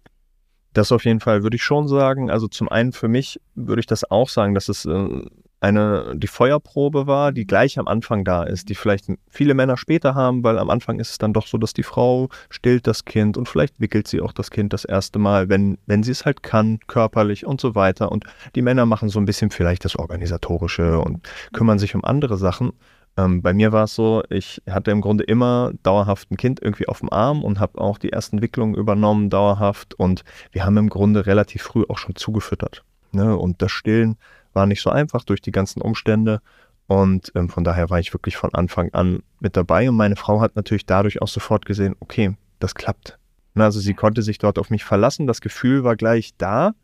Das 0.74 0.90
auf 0.90 1.04
jeden 1.04 1.20
Fall 1.20 1.42
würde 1.42 1.56
ich 1.56 1.62
schon 1.62 1.86
sagen. 1.86 2.30
Also 2.30 2.48
zum 2.48 2.68
einen 2.68 2.92
für 2.92 3.08
mich 3.08 3.40
würde 3.54 3.80
ich 3.80 3.86
das 3.86 4.10
auch 4.10 4.28
sagen, 4.28 4.54
dass 4.54 4.68
es 4.68 4.84
äh, 4.84 5.22
eine, 5.62 6.14
die 6.16 6.26
Feuerprobe 6.26 7.06
war, 7.06 7.30
die 7.30 7.46
gleich 7.46 7.78
am 7.78 7.86
Anfang 7.86 8.24
da 8.24 8.42
ist, 8.42 8.68
die 8.68 8.74
vielleicht 8.74 9.06
viele 9.28 9.54
Männer 9.54 9.76
später 9.76 10.14
haben, 10.14 10.42
weil 10.42 10.58
am 10.58 10.70
Anfang 10.70 10.98
ist 10.98 11.10
es 11.10 11.18
dann 11.18 11.32
doch 11.32 11.46
so, 11.46 11.56
dass 11.56 11.72
die 11.72 11.84
Frau 11.84 12.28
stillt 12.50 12.88
das 12.88 13.04
Kind 13.04 13.36
und 13.36 13.48
vielleicht 13.48 13.78
wickelt 13.80 14.08
sie 14.08 14.20
auch 14.20 14.32
das 14.32 14.50
Kind 14.50 14.72
das 14.72 14.84
erste 14.84 15.20
Mal, 15.20 15.48
wenn, 15.48 15.78
wenn 15.86 16.02
sie 16.02 16.10
es 16.10 16.24
halt 16.24 16.42
kann, 16.42 16.80
körperlich 16.88 17.46
und 17.46 17.60
so 17.60 17.76
weiter. 17.76 18.10
Und 18.10 18.24
die 18.56 18.62
Männer 18.62 18.86
machen 18.86 19.08
so 19.08 19.20
ein 19.20 19.24
bisschen 19.24 19.50
vielleicht 19.50 19.84
das 19.84 19.96
Organisatorische 19.96 20.98
und 20.98 21.28
kümmern 21.52 21.78
sich 21.78 21.94
um 21.94 22.04
andere 22.04 22.36
Sachen. 22.38 22.72
Ähm, 23.16 23.40
bei 23.40 23.54
mir 23.54 23.70
war 23.70 23.84
es 23.84 23.94
so, 23.94 24.24
ich 24.30 24.62
hatte 24.68 24.90
im 24.90 25.00
Grunde 25.00 25.22
immer 25.22 25.72
dauerhaft 25.84 26.32
ein 26.32 26.36
Kind 26.36 26.60
irgendwie 26.60 26.88
auf 26.88 27.00
dem 27.00 27.12
Arm 27.12 27.44
und 27.44 27.60
habe 27.60 27.80
auch 27.80 27.98
die 27.98 28.10
ersten 28.10 28.42
Wicklungen 28.42 28.74
übernommen, 28.74 29.30
dauerhaft. 29.30 29.94
Und 29.94 30.24
wir 30.50 30.64
haben 30.64 30.76
im 30.76 30.88
Grunde 30.88 31.24
relativ 31.26 31.62
früh 31.62 31.84
auch 31.88 31.98
schon 31.98 32.16
zugefüttert. 32.16 32.82
Ne? 33.12 33.36
Und 33.36 33.62
das 33.62 33.70
Stillen 33.70 34.16
war 34.52 34.66
nicht 34.66 34.82
so 34.82 34.90
einfach 34.90 35.24
durch 35.24 35.40
die 35.40 35.52
ganzen 35.52 35.80
Umstände. 35.82 36.40
Und 36.86 37.32
ähm, 37.34 37.48
von 37.48 37.64
daher 37.64 37.90
war 37.90 38.00
ich 38.00 38.12
wirklich 38.12 38.36
von 38.36 38.54
Anfang 38.54 38.92
an 38.92 39.22
mit 39.40 39.56
dabei. 39.56 39.88
Und 39.88 39.96
meine 39.96 40.16
Frau 40.16 40.40
hat 40.40 40.56
natürlich 40.56 40.86
dadurch 40.86 41.22
auch 41.22 41.28
sofort 41.28 41.64
gesehen, 41.64 41.96
okay, 42.00 42.36
das 42.58 42.74
klappt. 42.74 43.18
Also 43.54 43.80
sie 43.80 43.94
konnte 43.94 44.22
sich 44.22 44.38
dort 44.38 44.58
auf 44.58 44.70
mich 44.70 44.84
verlassen. 44.84 45.26
Das 45.26 45.40
Gefühl 45.40 45.84
war 45.84 45.96
gleich 45.96 46.32
da, 46.38 46.74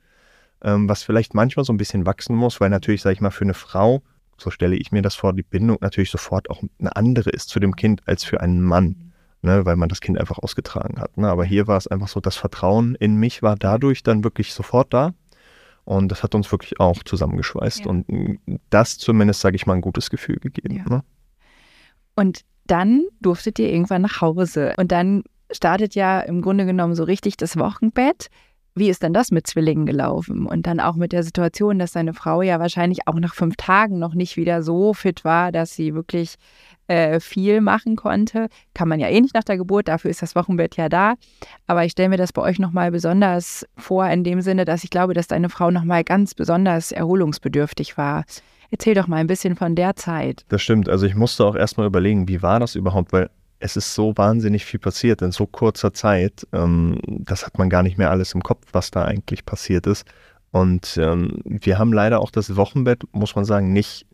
ähm, 0.62 0.88
was 0.88 1.02
vielleicht 1.02 1.35
manchmal 1.35 1.64
so 1.64 1.72
ein 1.72 1.78
bisschen 1.78 2.07
wachsen 2.07 2.37
muss, 2.37 2.61
weil 2.61 2.70
natürlich, 2.70 3.02
sage 3.02 3.14
ich 3.14 3.20
mal, 3.20 3.31
für 3.31 3.44
eine 3.44 3.54
Frau, 3.54 4.02
so 4.37 4.50
stelle 4.50 4.76
ich 4.76 4.92
mir 4.92 5.02
das 5.02 5.14
vor, 5.14 5.33
die 5.33 5.42
Bindung 5.42 5.78
natürlich 5.81 6.11
sofort 6.11 6.50
auch 6.50 6.62
eine 6.78 6.94
andere 6.94 7.31
ist 7.31 7.48
zu 7.48 7.59
dem 7.59 7.74
Kind 7.74 8.02
als 8.07 8.24
für 8.24 8.40
einen 8.40 8.61
Mann. 8.61 9.12
Ne, 9.40 9.64
weil 9.64 9.76
man 9.76 9.88
das 9.88 10.00
Kind 10.00 10.18
einfach 10.18 10.38
ausgetragen 10.38 11.00
hat. 11.00 11.16
Ne? 11.16 11.28
Aber 11.28 11.44
hier 11.44 11.68
war 11.68 11.76
es 11.76 11.87
einfach 11.87 12.09
so, 12.09 12.18
das 12.18 12.35
Vertrauen 12.35 12.96
in 12.96 13.14
mich 13.14 13.40
war 13.40 13.54
dadurch 13.54 14.02
dann 14.02 14.24
wirklich 14.24 14.52
sofort 14.52 14.92
da. 14.92 15.14
Und 15.88 16.09
das 16.09 16.22
hat 16.22 16.35
uns 16.35 16.53
wirklich 16.53 16.79
auch 16.81 17.03
zusammengeschweißt 17.03 17.87
ja. 17.87 17.87
und 17.87 18.38
das 18.68 18.98
zumindest, 18.98 19.40
sage 19.40 19.57
ich 19.57 19.64
mal, 19.64 19.72
ein 19.72 19.81
gutes 19.81 20.11
Gefühl 20.11 20.37
gegeben. 20.37 20.77
Ja. 20.77 20.96
Ne? 20.96 21.05
Und 22.14 22.42
dann 22.66 23.07
durftet 23.22 23.59
ihr 23.59 23.72
irgendwann 23.72 24.03
nach 24.03 24.20
Hause. 24.20 24.74
Und 24.77 24.92
dann 24.92 25.22
startet 25.51 25.94
ja 25.94 26.20
im 26.20 26.42
Grunde 26.42 26.66
genommen 26.66 26.94
so 26.94 27.05
richtig 27.05 27.38
das 27.38 27.57
Wochenbett. 27.57 28.27
Wie 28.74 28.90
ist 28.90 29.03
denn 29.03 29.14
das 29.14 29.31
mit 29.31 29.46
Zwillingen 29.46 29.87
gelaufen? 29.87 30.44
Und 30.44 30.66
dann 30.66 30.79
auch 30.79 30.94
mit 30.94 31.12
der 31.12 31.22
Situation, 31.22 31.79
dass 31.79 31.92
seine 31.92 32.12
Frau 32.12 32.42
ja 32.42 32.61
wahrscheinlich 32.61 33.09
auch 33.09 33.18
nach 33.18 33.35
fünf 33.35 33.57
Tagen 33.57 33.98
noch 33.98 34.12
nicht 34.12 34.37
wieder 34.37 34.62
so 34.62 34.92
fit 34.92 35.24
war, 35.24 35.53
dass 35.53 35.74
sie 35.74 35.94
wirklich 35.94 36.35
äh, 36.88 37.20
viel 37.20 37.61
machen 37.61 37.96
konnte. 37.96 38.48
Kann 38.74 38.88
man 38.88 38.98
ja 38.98 39.09
eh 39.09 39.20
nicht 39.20 39.35
nach 39.35 39.44
der 39.44 39.57
Geburt, 39.57 39.88
dafür 39.88 40.11
ist 40.11 40.22
das 40.22 40.35
Wochenbett 40.35 40.77
ja 40.77 40.88
da. 40.88 41.14
Aber 41.66 41.85
ich 41.85 41.92
stelle 41.92 42.09
mir 42.09 42.16
das 42.16 42.33
bei 42.33 42.42
euch 42.42 42.59
nochmal 42.59 42.90
besonders 42.90 43.66
vor, 43.77 44.07
in 44.09 44.24
dem 44.24 44.40
Sinne, 44.40 44.64
dass 44.64 44.85
ich 44.85 44.90
glaube, 44.90 45.14
dass 45.14 45.29
deine 45.29 45.48
Frau 45.48 45.70
nochmal 45.70 46.03
ganz 46.05 46.35
besonders 46.35 46.92
erholungsbedürftig 46.92 47.96
war. 47.96 48.24
Erzähl 48.70 48.94
doch 48.94 49.07
mal 49.07 49.16
ein 49.16 49.27
bisschen 49.27 49.57
von 49.57 49.74
der 49.74 49.96
Zeit. 49.96 50.44
Das 50.48 50.62
stimmt. 50.62 50.88
Also 50.88 51.07
ich 51.07 51.14
musste 51.14 51.44
auch 51.44 51.55
erstmal 51.55 51.87
überlegen, 51.87 52.29
wie 52.29 52.42
war 52.42 52.61
das 52.61 52.74
überhaupt, 52.74 53.12
weil 53.12 53.31
es 53.61 53.77
ist 53.77 53.94
so 53.94 54.16
wahnsinnig 54.16 54.64
viel 54.64 54.81
passiert 54.81 55.22
in 55.22 55.33
so 55.33 55.46
kurzer 55.46 55.92
Zeit. 55.92 56.46
Ähm, 56.53 57.01
das 57.07 57.46
hat 57.46 57.59
man 57.59 57.70
gar 57.70 57.83
nicht 57.83 57.98
mehr 57.98 58.11
alles 58.11 58.35
im 58.35 58.42
Kopf, 58.42 58.66
was 58.72 58.90
da 58.90 59.05
eigentlich 59.05 59.44
passiert 59.44 59.87
ist. 59.87 60.05
Und 60.51 60.98
ähm, 61.01 61.40
wir 61.44 61.79
haben 61.79 61.92
leider 61.92 62.20
auch 62.20 62.31
das 62.31 62.57
Wochenbett, 62.57 63.03
muss 63.12 63.35
man 63.35 63.44
sagen, 63.44 63.72
nicht 63.72 64.07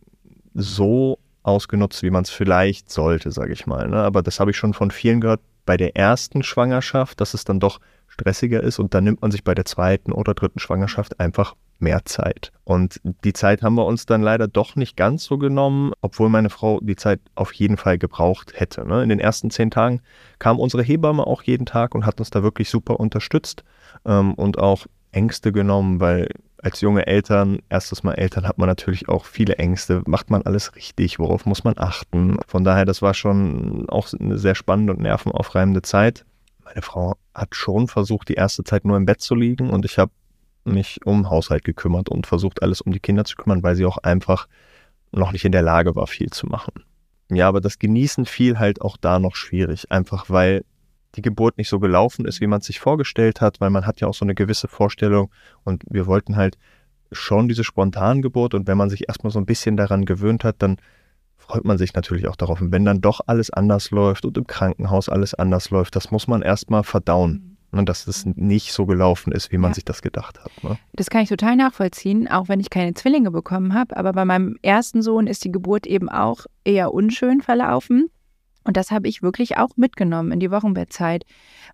so 0.53 1.19
ausgenutzt, 1.45 2.03
wie 2.03 2.09
man 2.09 2.23
es 2.23 2.29
vielleicht 2.29 2.91
sollte, 2.91 3.31
sage 3.31 3.53
ich 3.53 3.67
mal. 3.67 3.87
Ne? 3.87 3.97
Aber 3.97 4.21
das 4.21 4.39
habe 4.39 4.51
ich 4.51 4.57
schon 4.57 4.73
von 4.73 4.91
vielen 4.91 5.21
gehört 5.21 5.41
bei 5.65 5.77
der 5.77 5.95
ersten 5.95 6.43
Schwangerschaft, 6.43 7.19
dass 7.21 7.33
es 7.33 7.43
dann 7.43 7.59
doch 7.59 7.79
stressiger 8.07 8.61
ist 8.61 8.79
und 8.79 8.93
dann 8.93 9.03
nimmt 9.03 9.21
man 9.21 9.31
sich 9.31 9.43
bei 9.43 9.55
der 9.55 9.65
zweiten 9.65 10.11
oder 10.11 10.33
dritten 10.33 10.59
Schwangerschaft 10.59 11.19
einfach 11.19 11.55
mehr 11.79 12.05
Zeit. 12.05 12.51
Und 12.63 13.01
die 13.23 13.33
Zeit 13.33 13.61
haben 13.61 13.75
wir 13.75 13.85
uns 13.85 14.05
dann 14.05 14.21
leider 14.21 14.47
doch 14.47 14.75
nicht 14.75 14.95
ganz 14.95 15.25
so 15.25 15.37
genommen, 15.37 15.91
obwohl 16.01 16.29
meine 16.29 16.49
Frau 16.49 16.79
die 16.81 16.95
Zeit 16.95 17.19
auf 17.35 17.51
jeden 17.53 17.77
Fall 17.77 17.97
gebraucht 17.97 18.53
hätte. 18.55 18.87
Ne? 18.87 19.03
In 19.03 19.09
den 19.09 19.19
ersten 19.19 19.49
zehn 19.49 19.71
Tagen 19.71 20.01
kam 20.39 20.59
unsere 20.59 20.83
Hebamme 20.83 21.27
auch 21.27 21.43
jeden 21.43 21.65
Tag 21.65 21.93
und 21.93 22.05
hat 22.05 22.19
uns 22.19 22.29
da 22.29 22.43
wirklich 22.43 22.69
super 22.69 22.99
unterstützt 22.99 23.63
ähm, 24.05 24.33
und 24.35 24.57
auch 24.59 24.85
Ängste 25.11 25.51
genommen, 25.51 25.99
weil 25.99 26.29
als 26.65 26.81
junge 26.81 27.05
Eltern, 27.05 27.59
erstes 27.69 28.01
Mal 28.01 28.13
Eltern, 28.13 28.47
hat 28.47 28.57
man 28.57 28.67
natürlich 28.67 29.07
auch 29.07 29.25
viele 29.25 29.57
Ängste. 29.57 30.01
Macht 30.07 30.31
man 30.31 30.41
alles 30.41 30.75
richtig? 30.75 31.19
Worauf 31.19 31.45
muss 31.45 31.63
man 31.63 31.75
achten? 31.77 32.39
Von 32.47 32.63
daher, 32.63 32.85
das 32.85 33.03
war 33.03 33.13
schon 33.13 33.87
auch 33.87 34.11
eine 34.19 34.39
sehr 34.39 34.55
spannende 34.55 34.93
und 34.93 34.99
nervenaufreibende 34.99 35.83
Zeit. 35.83 36.25
Meine 36.63 36.81
Frau 36.81 37.17
hat 37.35 37.53
schon 37.53 37.87
versucht, 37.87 38.29
die 38.29 38.33
erste 38.33 38.63
Zeit 38.63 38.83
nur 38.83 38.97
im 38.97 39.05
Bett 39.05 39.21
zu 39.21 39.35
liegen 39.35 39.69
und 39.69 39.85
ich 39.85 39.99
habe 39.99 40.11
mich 40.63 41.05
um 41.05 41.29
Haushalt 41.29 41.63
gekümmert 41.63 42.09
und 42.09 42.25
versucht, 42.25 42.63
alles 42.63 42.81
um 42.81 42.91
die 42.91 42.99
Kinder 42.99 43.25
zu 43.25 43.35
kümmern, 43.35 43.61
weil 43.61 43.75
sie 43.75 43.85
auch 43.85 43.99
einfach 43.99 44.47
noch 45.11 45.33
nicht 45.33 45.45
in 45.45 45.51
der 45.51 45.61
Lage 45.61 45.95
war, 45.95 46.07
viel 46.07 46.31
zu 46.31 46.47
machen. 46.47 46.83
Ja, 47.29 47.47
aber 47.47 47.61
das 47.61 47.77
Genießen 47.77 48.25
fiel 48.25 48.57
halt 48.57 48.81
auch 48.81 48.97
da 48.97 49.19
noch 49.19 49.35
schwierig, 49.35 49.91
einfach 49.91 50.31
weil 50.31 50.65
die 51.15 51.21
Geburt 51.21 51.57
nicht 51.57 51.69
so 51.69 51.79
gelaufen 51.79 52.25
ist, 52.25 52.41
wie 52.41 52.47
man 52.47 52.59
es 52.59 52.67
sich 52.67 52.79
vorgestellt 52.79 53.41
hat, 53.41 53.61
weil 53.61 53.69
man 53.69 53.85
hat 53.85 54.01
ja 54.01 54.07
auch 54.07 54.13
so 54.13 54.25
eine 54.25 54.35
gewisse 54.35 54.67
Vorstellung 54.67 55.31
und 55.63 55.83
wir 55.89 56.05
wollten 56.05 56.35
halt 56.35 56.57
schon 57.11 57.47
diese 57.47 57.63
Spontangeburt 57.63 58.53
und 58.53 58.67
wenn 58.67 58.77
man 58.77 58.89
sich 58.89 59.07
erstmal 59.07 59.31
so 59.31 59.39
ein 59.39 59.45
bisschen 59.45 59.77
daran 59.77 60.05
gewöhnt 60.05 60.43
hat, 60.43 60.55
dann 60.59 60.77
freut 61.37 61.63
man 61.63 61.77
sich 61.77 61.93
natürlich 61.93 62.27
auch 62.27 62.35
darauf. 62.35 62.61
Und 62.61 62.71
wenn 62.71 62.85
dann 62.85 63.01
doch 63.01 63.21
alles 63.27 63.51
anders 63.51 63.91
läuft 63.91 64.25
und 64.25 64.37
im 64.37 64.47
Krankenhaus 64.47 65.09
alles 65.09 65.33
anders 65.33 65.69
läuft, 65.69 65.95
das 65.95 66.11
muss 66.11 66.27
man 66.27 66.41
erstmal 66.41 66.83
verdauen. 66.83 67.55
Ne, 67.71 67.83
dass 67.83 68.07
es 68.07 68.25
nicht 68.25 68.71
so 68.71 68.85
gelaufen 68.85 69.33
ist, 69.33 69.51
wie 69.51 69.57
man 69.57 69.71
ja. 69.71 69.75
sich 69.75 69.83
das 69.83 70.01
gedacht 70.01 70.39
hat. 70.39 70.51
Ne? 70.63 70.77
Das 70.93 71.09
kann 71.09 71.23
ich 71.23 71.29
total 71.29 71.57
nachvollziehen, 71.57 72.27
auch 72.29 72.47
wenn 72.47 72.61
ich 72.61 72.69
keine 72.69 72.93
Zwillinge 72.93 73.31
bekommen 73.31 73.73
habe. 73.73 73.97
Aber 73.97 74.13
bei 74.13 74.23
meinem 74.23 74.55
ersten 74.61 75.01
Sohn 75.01 75.27
ist 75.27 75.43
die 75.43 75.51
Geburt 75.51 75.85
eben 75.85 76.07
auch 76.07 76.45
eher 76.63 76.93
unschön 76.93 77.41
verlaufen. 77.41 78.09
Und 78.65 78.75
das 78.75 78.91
habe 78.91 79.07
ich 79.07 79.21
wirklich 79.21 79.57
auch 79.57 79.69
mitgenommen 79.77 80.31
in 80.31 80.39
die 80.39 80.51
Wochenbettzeit, 80.51 81.23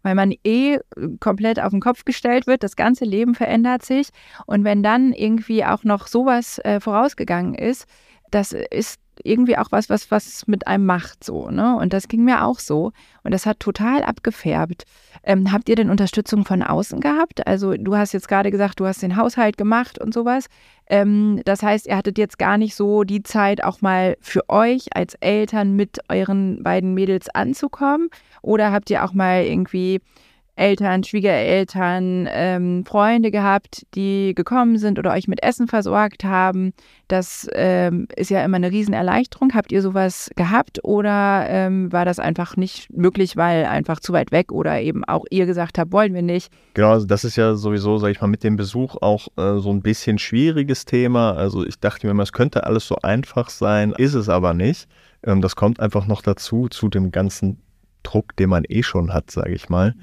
weil 0.04 0.14
man 0.14 0.34
eh 0.44 0.78
komplett 1.20 1.60
auf 1.60 1.72
den 1.72 1.80
Kopf 1.80 2.06
gestellt 2.06 2.46
wird, 2.46 2.64
das 2.64 2.76
ganze 2.76 3.06
Leben 3.06 3.34
verändert 3.34 3.84
sich. 3.84 4.10
Und 4.46 4.64
wenn 4.64 4.84
dann 4.84 5.14
irgendwie 5.14 5.66
auch 5.66 5.84
noch 5.84 6.08
sowas 6.08 6.60
äh, 6.60 6.80
vorausgegangen 6.80 7.56
ist, 7.56 7.88
das 8.30 8.54
ist 8.54 9.00
irgendwie 9.24 9.58
auch 9.58 9.68
was, 9.72 9.90
was, 9.90 10.12
was 10.12 10.48
mit 10.48 10.68
einem 10.68 10.86
macht 10.86 11.24
so, 11.24 11.50
ne? 11.50 11.76
Und 11.76 11.94
das 11.94 12.08
ging 12.08 12.24
mir 12.24 12.46
auch 12.46 12.60
so. 12.60 12.92
Und 13.24 13.32
das 13.34 13.46
hat 13.46 13.60
total 13.60 14.04
abgefärbt. 14.04 14.86
Ähm, 15.24 15.52
habt 15.52 15.70
ihr 15.70 15.76
denn 15.76 15.90
Unterstützung 15.90 16.46
von 16.46 16.64
außen 16.64 17.00
gehabt? 17.00 17.46
Also 17.46 17.76
du 17.76 17.96
hast 17.96 18.14
jetzt 18.14 18.28
gerade 18.28 18.52
gesagt, 18.52 18.80
du 18.80 18.86
hast 18.86 19.02
den 19.02 19.16
Haushalt 19.16 19.58
gemacht 19.58 20.00
und 20.00 20.14
sowas. 20.14 20.48
Ähm, 20.88 21.42
das 21.46 21.64
heißt, 21.64 21.88
ihr 21.88 21.98
hattet 21.98 22.18
jetzt 22.18 22.40
gar 22.40 22.58
nicht 22.58 22.76
so 22.76 23.04
die 23.04 23.24
Zeit, 23.24 23.64
auch 23.64 23.82
mal 23.82 24.18
für 24.20 24.50
euch 24.50 24.96
als 24.96 25.16
Eltern 25.16 25.76
mit 25.76 26.00
euren 26.10 26.64
beiden 26.64 26.94
Mädels 26.94 27.30
anzukommen? 27.30 28.10
Oder 28.42 28.72
habt 28.72 28.90
ihr 28.90 29.04
auch 29.04 29.14
mal 29.14 29.44
irgendwie 29.44 30.02
Eltern, 30.56 31.04
Schwiegereltern, 31.04 32.28
ähm, 32.30 32.86
Freunde 32.86 33.32
gehabt, 33.32 33.86
die 33.96 34.34
gekommen 34.36 34.78
sind 34.78 35.00
oder 35.00 35.14
euch 35.14 35.28
mit 35.28 35.42
Essen 35.44 35.68
versorgt 35.68 36.24
haben. 36.24 36.74
Das 37.08 37.48
ähm, 37.54 38.08
ist 38.16 38.30
ja 38.30 38.44
immer 38.44 38.58
eine 38.58 38.72
Riesenerleichterung. 38.72 39.54
Habt 39.54 39.72
ihr 39.72 39.82
sowas 39.82 40.30
gehabt 40.36 40.84
oder 40.84 41.46
ähm, 41.48 41.92
war 41.92 42.06
das 42.06 42.20
einfach 42.20 42.58
nicht 42.58 42.92
möglich, 42.92 43.38
weil 43.38 43.66
einfach 43.66 44.00
zu 44.02 44.14
weit 44.14 44.32
weg 44.32 44.52
oder 44.52 44.82
eben 44.82 45.06
auch 45.06 45.26
ihr 45.30 45.46
gesagt 45.46 45.78
habt, 45.78 45.92
wollen 45.94 46.14
wir 46.14 46.22
nicht? 46.22 46.52
Genau, 46.74 46.92
also 46.92 47.08
das 47.08 47.24
ist 47.24 47.38
ja 47.38 47.56
sowieso, 47.56 47.98
sag 47.98 48.10
ich 48.10 48.22
mal, 48.22 48.28
mit 48.28 48.44
dem 48.44 48.58
Besuch 48.58 48.98
auch 49.02 49.30
äh, 49.38 49.60
so 49.60 49.72
ein 49.72 49.82
bisschen 49.82 50.20
schwieriges 50.20 50.86
Thema. 50.86 51.32
Also 51.32 51.66
ich 51.66 51.80
dachte 51.80 52.06
mir 52.06 52.12
immer, 52.12 52.24
es 52.24 52.34
könnte 52.34 52.66
alles 52.66 52.88
so 52.88 52.98
einfach 53.02 53.50
sein, 53.50 53.94
ist 53.98 54.14
es 54.14 54.28
aber 54.28 54.54
nicht. 54.54 54.88
Ähm, 55.24 55.42
das 55.42 55.56
kommt 55.56 55.80
einfach 55.80 56.08
noch 56.08 56.22
dazu, 56.22 56.68
zu 56.68 56.90
dem 56.90 57.12
ganzen 57.12 57.62
Druck, 58.04 58.36
den 58.36 58.50
man 58.50 58.64
eh 58.68 58.84
schon 58.84 59.14
hat, 59.14 59.32
sage 59.32 59.54
ich 59.54 59.70
mal 59.70 59.96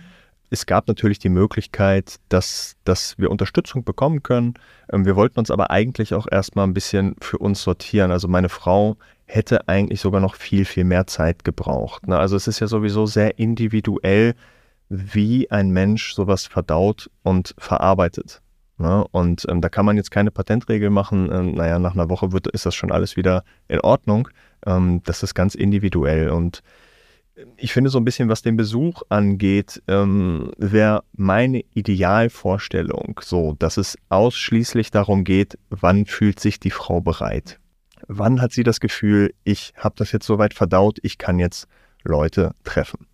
es 0.51 0.67
gab 0.67 0.89
natürlich 0.89 1.19
die 1.19 1.29
Möglichkeit, 1.29 2.17
dass, 2.29 2.77
dass 2.85 3.19
wir 3.19 3.31
Unterstützung 3.31 3.85
bekommen 3.85 4.23
können. 4.23 4.55
Ähm, 4.93 5.05
wir 5.05 5.17
wollten 5.17 5.39
uns 5.39 5.51
aber 5.51 5.71
eigentlich 5.71 6.15
auch 6.15 6.27
erstmal 6.31 6.67
ein 6.67 6.75
bisschen 6.75 7.17
für 7.21 7.39
uns 7.39 7.63
sortieren. 7.63 8.11
Also 8.11 8.29
meine 8.29 8.49
Frau 8.49 8.97
hätte 9.27 9.69
eigentlich 9.69 10.01
sogar 10.01 10.21
noch 10.21 10.35
viel, 10.35 10.65
viel 10.65 10.85
mehr 10.85 11.07
Zeit 11.07 11.45
gebraucht. 11.45 12.07
Ne? 12.07 12.19
Also 12.19 12.37
es 12.37 12.49
ist 12.49 12.61
ja 12.61 12.67
sowieso 12.67 13.07
sehr 13.07 13.39
individuell, 13.39 14.35
wie 14.89 15.51
ein 15.51 15.71
Mensch 15.71 16.15
sowas 16.15 16.47
verdaut 16.47 17.11
und 17.23 17.55
verarbeitet. 17.59 18.41
Ne? 18.79 19.07
Und 19.11 19.45
ähm, 19.51 19.61
da 19.61 19.69
kann 19.69 19.85
man 19.85 19.97
jetzt 19.99 20.11
keine 20.11 20.31
Patentregel 20.31 20.89
machen. 20.89 21.29
Ähm, 21.31 21.53
naja, 21.53 21.79
nach 21.79 21.93
einer 21.93 22.09
Woche 22.09 22.33
wird, 22.33 22.47
ist 22.47 22.65
das 22.65 22.75
schon 22.75 22.91
alles 22.91 23.17
wieder 23.17 23.45
in 23.69 23.81
Ordnung. 23.81 24.29
Das 24.61 25.23
ist 25.23 25.35
ganz 25.35 25.55
individuell 25.55 26.31
und 26.31 26.65
ich 27.57 27.73
finde 27.73 27.91
so 27.91 27.99
ein 27.99 28.05
bisschen, 28.05 28.29
was 28.29 28.43
den 28.43 28.57
Besuch 28.57 29.03
angeht, 29.09 29.83
ähm, 29.89 30.51
wäre 30.57 31.05
meine 31.13 31.63
Idealvorstellung 31.75 33.21
so, 33.23 33.55
dass 33.59 33.77
es 33.77 33.97
ausschließlich 34.09 34.91
darum 34.91 35.25
geht, 35.25 35.59
wann 35.71 36.07
fühlt 36.07 36.41
sich 36.41 36.61
die 36.61 36.71
Frau 36.71 37.01
bereit? 37.01 37.59
Wann 38.07 38.41
hat 38.41 38.53
sie 38.53 38.63
das 38.63 38.81
Gefühl, 38.81 39.35
ich 39.45 39.73
habe 39.77 39.95
das 39.99 40.13
jetzt 40.13 40.27
soweit 40.27 40.55
verdaut, 40.55 40.99
ich 41.03 41.19
kann 41.19 41.39
jetzt 41.39 41.69
Leute 42.05 42.55
treffen? 42.65 43.07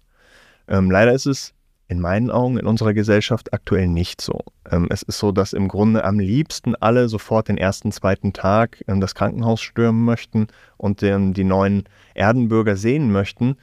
Ähm, 0.69 0.91
leider 0.91 1.13
ist 1.13 1.27
es 1.27 1.55
in 1.89 2.01
meinen 2.01 2.31
Augen 2.31 2.59
in 2.59 2.67
unserer 2.67 2.95
Gesellschaft 2.95 3.53
aktuell 3.53 3.89
nicht 3.89 4.21
so. 4.21 4.41
Ähm, 4.71 4.87
es 4.91 5.03
ist 5.03 5.19
so, 5.19 5.33
dass 5.33 5.53
im 5.53 5.69
Grunde 5.69 6.05
am 6.05 6.19
liebsten 6.19 6.75
alle 6.77 7.09
sofort 7.09 7.49
den 7.49 7.59
ersten, 7.59 7.93
zweiten 7.93 8.33
Tag 8.33 8.83
in 8.87 9.01
das 9.01 9.15
Krankenhaus 9.15 9.61
stürmen 9.61 10.05
möchten 10.05 10.47
und 10.79 11.03
den, 11.03 11.35
die 11.35 11.45
neuen 11.45 11.85
Erdenbürger 12.15 12.77
sehen 12.77 13.13
möchten 13.13 13.57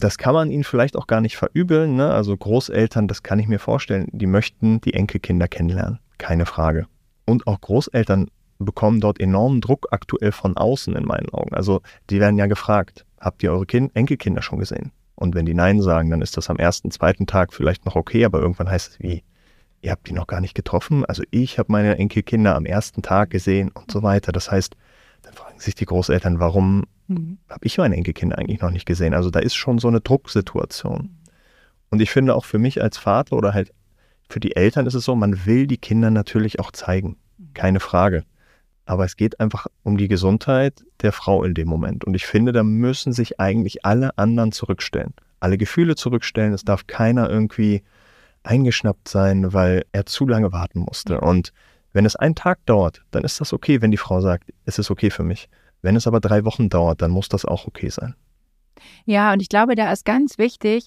das 0.00 0.18
kann 0.18 0.34
man 0.34 0.50
ihnen 0.50 0.64
vielleicht 0.64 0.96
auch 0.96 1.06
gar 1.06 1.20
nicht 1.20 1.36
verübeln. 1.36 1.96
Ne? 1.96 2.10
Also 2.12 2.36
Großeltern, 2.36 3.08
das 3.08 3.22
kann 3.22 3.38
ich 3.38 3.48
mir 3.48 3.58
vorstellen, 3.58 4.08
die 4.12 4.26
möchten 4.26 4.80
die 4.80 4.94
Enkelkinder 4.94 5.48
kennenlernen. 5.48 5.98
Keine 6.18 6.46
Frage. 6.46 6.86
Und 7.26 7.46
auch 7.46 7.60
Großeltern 7.60 8.28
bekommen 8.58 9.00
dort 9.00 9.20
enormen 9.20 9.60
Druck 9.60 9.88
aktuell 9.90 10.32
von 10.32 10.56
außen 10.56 10.94
in 10.94 11.04
meinen 11.04 11.30
Augen. 11.30 11.54
Also 11.54 11.80
die 12.10 12.20
werden 12.20 12.38
ja 12.38 12.46
gefragt, 12.46 13.04
habt 13.20 13.42
ihr 13.42 13.52
eure 13.52 13.66
kind 13.66 13.94
Enkelkinder 13.96 14.42
schon 14.42 14.58
gesehen? 14.58 14.92
Und 15.16 15.34
wenn 15.34 15.46
die 15.46 15.54
Nein 15.54 15.80
sagen, 15.80 16.10
dann 16.10 16.22
ist 16.22 16.36
das 16.36 16.50
am 16.50 16.56
ersten, 16.56 16.90
zweiten 16.90 17.26
Tag 17.26 17.52
vielleicht 17.52 17.86
noch 17.86 17.96
okay, 17.96 18.24
aber 18.24 18.40
irgendwann 18.40 18.68
heißt 18.68 18.92
es 18.92 19.00
wie, 19.00 19.22
ihr 19.80 19.92
habt 19.92 20.08
die 20.08 20.12
noch 20.12 20.26
gar 20.26 20.40
nicht 20.40 20.54
getroffen? 20.54 21.04
Also 21.04 21.22
ich 21.30 21.58
habe 21.58 21.70
meine 21.70 21.96
Enkelkinder 21.98 22.56
am 22.56 22.66
ersten 22.66 23.02
Tag 23.02 23.30
gesehen 23.30 23.70
und 23.70 23.90
so 23.90 24.02
weiter. 24.02 24.32
Das 24.32 24.50
heißt, 24.50 24.76
dann 25.22 25.34
fragen 25.34 25.58
sich 25.60 25.74
die 25.74 25.86
Großeltern, 25.86 26.40
warum 26.40 26.84
Mhm. 27.08 27.38
Habe 27.48 27.66
ich 27.66 27.78
meine 27.78 27.96
Enkelkinder 27.96 28.38
eigentlich 28.38 28.60
noch 28.60 28.70
nicht 28.70 28.86
gesehen. 28.86 29.14
Also 29.14 29.30
da 29.30 29.40
ist 29.40 29.54
schon 29.54 29.78
so 29.78 29.88
eine 29.88 30.00
Drucksituation. 30.00 31.16
Und 31.90 32.00
ich 32.00 32.10
finde 32.10 32.34
auch 32.34 32.44
für 32.44 32.58
mich 32.58 32.82
als 32.82 32.98
Vater 32.98 33.36
oder 33.36 33.54
halt 33.54 33.72
für 34.28 34.40
die 34.40 34.56
Eltern 34.56 34.86
ist 34.86 34.94
es 34.94 35.04
so, 35.04 35.14
man 35.14 35.46
will 35.46 35.66
die 35.66 35.76
Kinder 35.76 36.10
natürlich 36.10 36.58
auch 36.58 36.72
zeigen. 36.72 37.16
Keine 37.52 37.80
Frage. 37.80 38.24
Aber 38.86 39.04
es 39.04 39.16
geht 39.16 39.40
einfach 39.40 39.66
um 39.82 39.96
die 39.96 40.08
Gesundheit 40.08 40.84
der 41.02 41.12
Frau 41.12 41.44
in 41.44 41.54
dem 41.54 41.68
Moment. 41.68 42.04
Und 42.04 42.14
ich 42.14 42.26
finde, 42.26 42.52
da 42.52 42.62
müssen 42.62 43.12
sich 43.12 43.40
eigentlich 43.40 43.84
alle 43.84 44.16
anderen 44.18 44.52
zurückstellen. 44.52 45.14
Alle 45.40 45.58
Gefühle 45.58 45.94
zurückstellen. 45.94 46.52
Es 46.52 46.64
darf 46.64 46.86
keiner 46.86 47.30
irgendwie 47.30 47.82
eingeschnappt 48.42 49.08
sein, 49.08 49.52
weil 49.52 49.84
er 49.92 50.06
zu 50.06 50.26
lange 50.26 50.52
warten 50.52 50.80
musste. 50.80 51.20
Und 51.20 51.52
wenn 51.92 52.04
es 52.04 52.16
einen 52.16 52.34
Tag 52.34 52.64
dauert, 52.66 53.02
dann 53.10 53.24
ist 53.24 53.40
das 53.40 53.52
okay, 53.52 53.80
wenn 53.80 53.90
die 53.90 53.96
Frau 53.96 54.20
sagt, 54.20 54.52
es 54.64 54.78
ist 54.78 54.90
okay 54.90 55.10
für 55.10 55.22
mich. 55.22 55.48
Wenn 55.84 55.96
es 55.96 56.06
aber 56.06 56.20
drei 56.20 56.46
Wochen 56.46 56.70
dauert, 56.70 57.02
dann 57.02 57.10
muss 57.10 57.28
das 57.28 57.44
auch 57.44 57.66
okay 57.66 57.90
sein. 57.90 58.14
Ja, 59.04 59.34
und 59.34 59.42
ich 59.42 59.50
glaube, 59.50 59.74
da 59.74 59.92
ist 59.92 60.06
ganz 60.06 60.38
wichtig, 60.38 60.86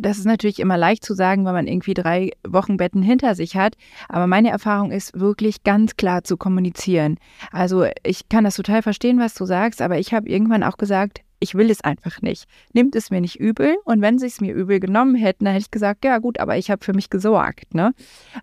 das 0.00 0.18
ist 0.18 0.24
natürlich 0.24 0.58
immer 0.58 0.76
leicht 0.76 1.04
zu 1.04 1.14
sagen, 1.14 1.44
wenn 1.44 1.52
man 1.52 1.68
irgendwie 1.68 1.94
drei 1.94 2.30
Wochenbetten 2.44 3.02
hinter 3.02 3.36
sich 3.36 3.56
hat. 3.56 3.76
Aber 4.08 4.26
meine 4.26 4.50
Erfahrung 4.50 4.90
ist 4.90 5.18
wirklich 5.18 5.62
ganz 5.62 5.94
klar 5.94 6.24
zu 6.24 6.36
kommunizieren. 6.36 7.18
Also 7.52 7.86
ich 8.02 8.28
kann 8.28 8.42
das 8.42 8.56
total 8.56 8.82
verstehen, 8.82 9.20
was 9.20 9.34
du 9.34 9.44
sagst, 9.44 9.80
aber 9.80 9.98
ich 9.98 10.12
habe 10.12 10.28
irgendwann 10.28 10.64
auch 10.64 10.76
gesagt, 10.76 11.20
ich 11.38 11.54
will 11.54 11.70
es 11.70 11.82
einfach 11.82 12.20
nicht. 12.20 12.46
Nimmt 12.72 12.96
es 12.96 13.10
mir 13.10 13.20
nicht 13.20 13.38
übel. 13.38 13.76
Und 13.84 14.00
wenn 14.00 14.18
sie 14.18 14.26
es 14.26 14.40
mir 14.40 14.54
übel 14.54 14.80
genommen 14.80 15.14
hätten, 15.14 15.44
dann 15.44 15.54
hätte 15.54 15.66
ich 15.66 15.70
gesagt, 15.70 16.04
ja 16.04 16.18
gut, 16.18 16.40
aber 16.40 16.56
ich 16.56 16.68
habe 16.68 16.84
für 16.84 16.94
mich 16.94 17.10
gesorgt. 17.10 17.74
Ne? 17.74 17.94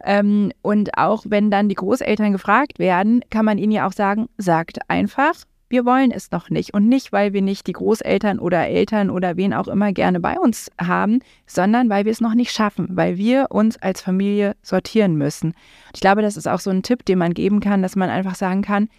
Ähm, 0.06 0.54
und 0.62 0.98
auch 0.98 1.26
wenn 1.28 1.52
dann 1.52 1.68
die 1.68 1.76
Großeltern 1.76 2.32
gefragt 2.32 2.80
werden, 2.80 3.22
kann 3.30 3.44
man 3.44 3.58
ihnen 3.58 3.74
ja 3.74 3.86
auch 3.86 3.94
sagen, 3.94 4.30
sagt 4.38 4.80
einfach, 4.88 5.34
wir 5.70 5.86
wollen 5.86 6.12
es 6.12 6.32
noch 6.32 6.50
nicht. 6.50 6.74
Und 6.74 6.90
nicht, 6.90 7.12
weil 7.12 7.34
wir 7.34 7.42
nicht 7.42 7.68
die 7.68 7.74
Großeltern 7.74 8.40
oder 8.40 8.68
Eltern 8.68 9.10
oder 9.10 9.38
wen 9.38 9.54
auch 9.54 9.68
immer 9.68 9.94
gerne 9.94 10.20
bei 10.20 10.40
uns 10.40 10.72
haben, 10.82 11.20
sondern 11.46 11.90
weil 11.90 12.06
wir 12.06 12.12
es 12.12 12.22
noch 12.22 12.34
nicht 12.34 12.52
schaffen, 12.52 12.88
weil 12.92 13.18
wir 13.18 13.48
uns 13.50 13.78
als 13.78 14.02
Familie 14.02 14.56
sortieren 14.62 15.16
müssen. 15.16 15.54
Ich 15.94 16.02
glaube, 16.02 16.22
das 16.22 16.38
ist 16.38 16.48
auch 16.48 16.60
so 16.60 16.72
ein 16.72 16.84
Tipp, 16.84 17.06
den 17.06 17.20
man 17.20 17.34
geben 17.34 17.60
kann, 17.60 17.82
dass 17.82 17.96
man 17.96 18.10
einfach 18.10 18.36
sagen 18.36 18.62
kann, 18.62 18.90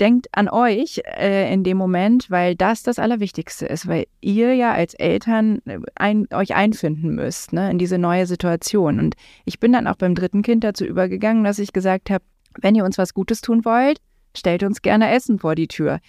denkt 0.00 0.28
an 0.32 0.48
euch 0.48 1.02
äh, 1.04 1.52
in 1.52 1.62
dem 1.62 1.76
Moment, 1.76 2.30
weil 2.30 2.56
das 2.56 2.82
das 2.82 2.98
Allerwichtigste 2.98 3.66
ist, 3.66 3.86
weil 3.86 4.06
ihr 4.20 4.54
ja 4.54 4.72
als 4.72 4.94
Eltern 4.94 5.60
äh, 5.66 5.78
ein, 5.94 6.26
euch 6.32 6.54
einfinden 6.54 7.14
müsst 7.14 7.52
ne, 7.52 7.70
in 7.70 7.78
diese 7.78 7.98
neue 7.98 8.26
Situation. 8.26 8.98
Und 8.98 9.14
ich 9.44 9.60
bin 9.60 9.72
dann 9.72 9.86
auch 9.86 9.96
beim 9.96 10.14
dritten 10.14 10.42
Kind 10.42 10.64
dazu 10.64 10.84
übergegangen, 10.84 11.44
dass 11.44 11.58
ich 11.58 11.72
gesagt 11.72 12.08
habe, 12.08 12.24
wenn 12.60 12.74
ihr 12.74 12.84
uns 12.84 12.98
was 12.98 13.14
Gutes 13.14 13.42
tun 13.42 13.64
wollt, 13.64 14.00
stellt 14.36 14.62
uns 14.62 14.82
gerne 14.82 15.10
Essen 15.10 15.38
vor 15.38 15.54
die 15.54 15.68
Tür. 15.68 16.00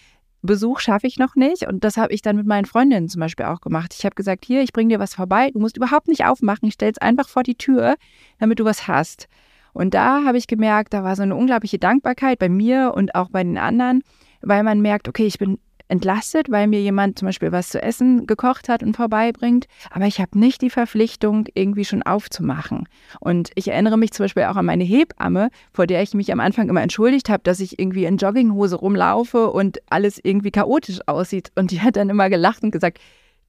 Besuch 0.44 0.80
schaffe 0.80 1.06
ich 1.06 1.18
noch 1.18 1.36
nicht 1.36 1.68
und 1.68 1.84
das 1.84 1.98
habe 1.98 2.14
ich 2.14 2.22
dann 2.22 2.36
mit 2.36 2.48
meinen 2.48 2.66
Freundinnen 2.66 3.10
zum 3.10 3.20
Beispiel 3.20 3.46
auch 3.46 3.62
gemacht. 3.62 3.94
Ich 3.98 4.06
habe 4.06 4.16
gesagt, 4.16 4.44
hier, 4.46 4.62
ich 4.62 4.74
bringe 4.74 4.90
dir 4.90 5.00
was 5.00 5.14
vorbei, 5.14 5.52
du 5.52 5.60
musst 5.60 5.78
überhaupt 5.78 6.08
nicht 6.08 6.26
aufmachen, 6.26 6.68
ich 6.68 6.74
stelle 6.74 6.92
es 6.92 6.98
einfach 6.98 7.30
vor 7.30 7.44
die 7.44 7.56
Tür, 7.56 7.96
damit 8.40 8.60
du 8.60 8.66
was 8.66 8.88
hast. 8.88 9.28
Und 9.74 9.94
da 9.94 10.24
habe 10.26 10.38
ich 10.38 10.48
gemerkt, 10.48 10.94
da 10.94 11.04
war 11.04 11.16
so 11.16 11.22
eine 11.22 11.36
unglaubliche 11.36 11.78
Dankbarkeit 11.80 12.40
bei 12.40 12.50
mir 12.50 12.94
und 12.96 13.16
auch 13.16 13.30
bei 13.30 13.44
den 13.44 13.58
anderen, 13.58 14.02
weil 14.42 14.64
man 14.64 14.82
merkt, 14.82 15.08
okay, 15.08 15.26
ich 15.26 15.38
bin 15.38 15.60
entlastet, 15.92 16.50
weil 16.50 16.68
mir 16.68 16.82
jemand 16.82 17.20
zum 17.20 17.28
Beispiel 17.28 17.52
was 17.52 17.70
zu 17.70 17.82
essen 17.82 18.26
gekocht 18.26 18.70
hat 18.70 18.82
und 18.82 18.96
vorbeibringt. 18.96 19.68
Aber 19.92 20.08
ich 20.08 20.20
habe 20.20 20.40
nicht 20.40 20.62
die 20.62 20.70
Verpflichtung, 20.70 21.46
irgendwie 21.54 21.86
schon 21.86 22.02
aufzumachen. 22.02 22.88
Und 23.20 23.52
ich 23.56 23.68
erinnere 23.68 23.98
mich 23.98 24.12
zum 24.12 24.24
Beispiel 24.24 24.44
auch 24.44 24.56
an 24.56 24.66
meine 24.66 24.84
Hebamme, 24.84 25.50
vor 25.74 25.86
der 25.86 26.02
ich 26.02 26.14
mich 26.14 26.32
am 26.32 26.40
Anfang 26.40 26.70
immer 26.70 26.82
entschuldigt 26.82 27.30
habe, 27.30 27.44
dass 27.44 27.60
ich 27.60 27.78
irgendwie 27.78 28.06
in 28.06 28.18
Jogginghose 28.18 28.78
rumlaufe 28.78 29.52
und 29.52 29.80
alles 29.90 30.20
irgendwie 30.24 30.52
chaotisch 30.52 31.00
aussieht. 31.06 31.52
Und 31.56 31.72
die 31.72 31.82
hat 31.82 31.98
dann 31.98 32.10
immer 32.10 32.30
gelacht 32.30 32.64
und 32.64 32.72
gesagt, 32.72 33.00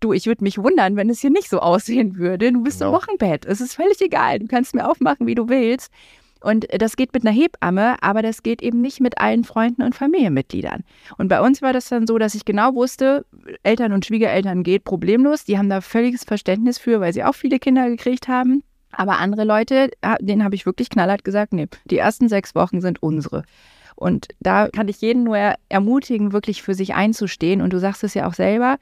du, 0.00 0.12
ich 0.12 0.26
würde 0.26 0.44
mich 0.44 0.58
wundern, 0.58 0.96
wenn 0.96 1.10
es 1.10 1.20
hier 1.20 1.30
nicht 1.30 1.48
so 1.48 1.60
aussehen 1.60 2.16
würde. 2.16 2.52
Du 2.52 2.62
bist 2.62 2.80
genau. 2.80 2.90
im 2.90 2.96
Wochenbett. 2.96 3.46
Es 3.46 3.60
ist 3.60 3.74
völlig 3.74 4.00
egal. 4.00 4.40
Du 4.40 4.46
kannst 4.46 4.74
mir 4.74 4.88
aufmachen, 4.88 5.26
wie 5.26 5.34
du 5.34 5.48
willst. 5.48 5.90
Und 6.42 6.66
das 6.70 6.96
geht 6.96 7.14
mit 7.14 7.26
einer 7.26 7.34
Hebamme, 7.34 7.96
aber 8.02 8.22
das 8.22 8.42
geht 8.42 8.62
eben 8.62 8.80
nicht 8.80 9.00
mit 9.00 9.18
allen 9.18 9.44
Freunden 9.44 9.82
und 9.82 9.94
Familienmitgliedern. 9.94 10.84
Und 11.18 11.28
bei 11.28 11.40
uns 11.40 11.62
war 11.62 11.72
das 11.72 11.88
dann 11.88 12.06
so, 12.06 12.18
dass 12.18 12.34
ich 12.34 12.44
genau 12.44 12.74
wusste, 12.74 13.24
Eltern 13.62 13.92
und 13.92 14.04
Schwiegereltern 14.04 14.62
geht 14.62 14.84
problemlos. 14.84 15.44
Die 15.44 15.58
haben 15.58 15.70
da 15.70 15.80
völliges 15.80 16.24
Verständnis 16.24 16.78
für, 16.78 17.00
weil 17.00 17.12
sie 17.12 17.24
auch 17.24 17.34
viele 17.34 17.58
Kinder 17.58 17.88
gekriegt 17.88 18.28
haben. 18.28 18.62
Aber 18.92 19.18
andere 19.18 19.44
Leute, 19.44 19.90
denen 20.20 20.44
habe 20.44 20.54
ich 20.54 20.66
wirklich 20.66 20.90
knallhart 20.90 21.24
gesagt, 21.24 21.52
nee, 21.52 21.66
die 21.86 21.98
ersten 21.98 22.28
sechs 22.28 22.54
Wochen 22.54 22.80
sind 22.80 23.02
unsere. 23.02 23.44
Und 23.94 24.28
da 24.40 24.68
kann 24.68 24.88
ich 24.88 25.00
jeden 25.00 25.22
nur 25.22 25.54
ermutigen, 25.68 26.32
wirklich 26.32 26.62
für 26.62 26.74
sich 26.74 26.94
einzustehen. 26.94 27.62
Und 27.62 27.72
du 27.72 27.78
sagst 27.78 28.04
es 28.04 28.14
ja 28.14 28.26
auch 28.26 28.34
selber, 28.34 28.78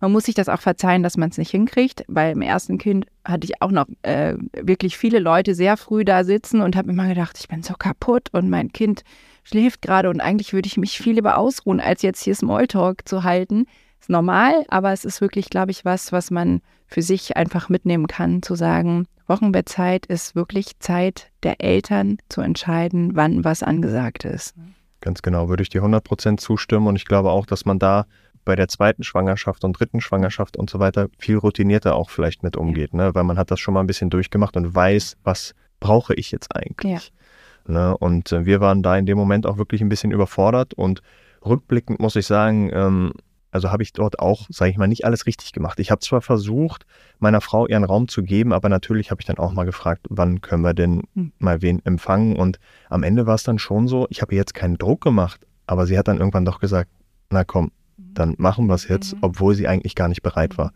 man 0.00 0.12
muss 0.12 0.24
sich 0.24 0.34
das 0.34 0.48
auch 0.48 0.60
verzeihen, 0.60 1.02
dass 1.02 1.16
man 1.16 1.30
es 1.30 1.38
nicht 1.38 1.50
hinkriegt. 1.50 2.04
Beim 2.08 2.42
ersten 2.42 2.78
Kind 2.78 3.06
hatte 3.24 3.46
ich 3.46 3.62
auch 3.62 3.70
noch 3.70 3.86
äh, 4.02 4.34
wirklich 4.52 4.96
viele 4.96 5.18
Leute 5.18 5.54
sehr 5.54 5.76
früh 5.76 6.04
da 6.04 6.24
sitzen 6.24 6.60
und 6.60 6.76
habe 6.76 6.90
immer 6.90 7.08
gedacht, 7.08 7.38
ich 7.38 7.48
bin 7.48 7.62
so 7.62 7.74
kaputt 7.74 8.28
und 8.32 8.50
mein 8.50 8.72
Kind 8.72 9.02
schläft 9.44 9.82
gerade 9.82 10.10
und 10.10 10.20
eigentlich 10.20 10.52
würde 10.52 10.66
ich 10.66 10.76
mich 10.76 10.98
viel 10.98 11.14
lieber 11.14 11.38
ausruhen, 11.38 11.80
als 11.80 12.02
jetzt 12.02 12.22
hier 12.22 12.34
Smalltalk 12.34 13.06
zu 13.08 13.24
halten. 13.24 13.66
Ist 14.00 14.10
normal, 14.10 14.64
aber 14.68 14.92
es 14.92 15.04
ist 15.04 15.20
wirklich, 15.20 15.48
glaube 15.48 15.70
ich, 15.70 15.84
was, 15.84 16.12
was 16.12 16.30
man 16.30 16.60
für 16.86 17.02
sich 17.02 17.36
einfach 17.36 17.68
mitnehmen 17.68 18.06
kann, 18.06 18.42
zu 18.42 18.54
sagen, 18.54 19.06
Wochenbettzeit 19.26 20.04
ist 20.06 20.34
wirklich 20.34 20.78
Zeit 20.80 21.30
der 21.42 21.62
Eltern 21.62 22.18
zu 22.28 22.42
entscheiden, 22.42 23.12
wann 23.14 23.44
was 23.44 23.62
angesagt 23.62 24.24
ist. 24.24 24.54
Ganz 25.00 25.22
genau, 25.22 25.48
würde 25.48 25.62
ich 25.62 25.70
dir 25.70 25.82
100% 25.82 26.38
zustimmen 26.38 26.86
und 26.86 26.96
ich 26.96 27.06
glaube 27.06 27.30
auch, 27.30 27.46
dass 27.46 27.64
man 27.64 27.78
da 27.78 28.06
bei 28.44 28.56
der 28.56 28.68
zweiten 28.68 29.02
Schwangerschaft 29.02 29.64
und 29.64 29.78
dritten 29.78 30.00
Schwangerschaft 30.00 30.56
und 30.56 30.70
so 30.70 30.78
weiter 30.78 31.08
viel 31.18 31.38
routinierter 31.38 31.94
auch 31.94 32.10
vielleicht 32.10 32.42
mit 32.42 32.56
umgeht, 32.56 32.94
ne? 32.94 33.14
weil 33.14 33.24
man 33.24 33.38
hat 33.38 33.50
das 33.50 33.60
schon 33.60 33.74
mal 33.74 33.80
ein 33.80 33.86
bisschen 33.86 34.10
durchgemacht 34.10 34.56
und 34.56 34.74
weiß, 34.74 35.16
was 35.22 35.54
brauche 35.80 36.14
ich 36.14 36.30
jetzt 36.30 36.54
eigentlich. 36.54 37.12
Ja. 37.66 37.72
Ne? 37.72 37.96
Und 37.96 38.32
äh, 38.32 38.44
wir 38.44 38.60
waren 38.60 38.82
da 38.82 38.96
in 38.96 39.06
dem 39.06 39.16
Moment 39.16 39.46
auch 39.46 39.56
wirklich 39.56 39.80
ein 39.80 39.88
bisschen 39.88 40.12
überfordert 40.12 40.74
und 40.74 41.02
rückblickend 41.44 42.00
muss 42.00 42.16
ich 42.16 42.26
sagen, 42.26 42.70
ähm, 42.72 43.12
also 43.50 43.70
habe 43.70 43.84
ich 43.84 43.92
dort 43.92 44.18
auch, 44.18 44.46
sage 44.48 44.72
ich 44.72 44.78
mal, 44.78 44.88
nicht 44.88 45.04
alles 45.04 45.26
richtig 45.26 45.52
gemacht. 45.52 45.78
Ich 45.78 45.92
habe 45.92 46.00
zwar 46.00 46.20
versucht, 46.20 46.86
meiner 47.20 47.40
Frau 47.40 47.68
ihren 47.68 47.84
Raum 47.84 48.08
zu 48.08 48.24
geben, 48.24 48.52
aber 48.52 48.68
natürlich 48.68 49.12
habe 49.12 49.20
ich 49.20 49.26
dann 49.26 49.38
auch 49.38 49.52
mal 49.52 49.64
gefragt, 49.64 50.06
wann 50.10 50.40
können 50.40 50.62
wir 50.62 50.74
denn 50.74 51.04
hm. 51.14 51.32
mal 51.38 51.62
wen 51.62 51.80
empfangen? 51.86 52.34
Und 52.34 52.58
am 52.90 53.04
Ende 53.04 53.26
war 53.26 53.36
es 53.36 53.44
dann 53.44 53.60
schon 53.60 53.86
so, 53.86 54.08
ich 54.10 54.22
habe 54.22 54.34
jetzt 54.34 54.54
keinen 54.54 54.76
Druck 54.76 55.02
gemacht, 55.02 55.46
aber 55.68 55.86
sie 55.86 55.96
hat 55.96 56.08
dann 56.08 56.18
irgendwann 56.18 56.44
doch 56.44 56.58
gesagt, 56.58 56.90
na 57.30 57.44
komm, 57.44 57.70
dann 58.18 58.34
machen 58.38 58.66
wir 58.66 58.74
es 58.74 58.88
jetzt, 58.88 59.14
mhm. 59.14 59.18
obwohl 59.22 59.54
sie 59.54 59.68
eigentlich 59.68 59.94
gar 59.94 60.08
nicht 60.08 60.22
bereit 60.22 60.58
war. 60.58 60.72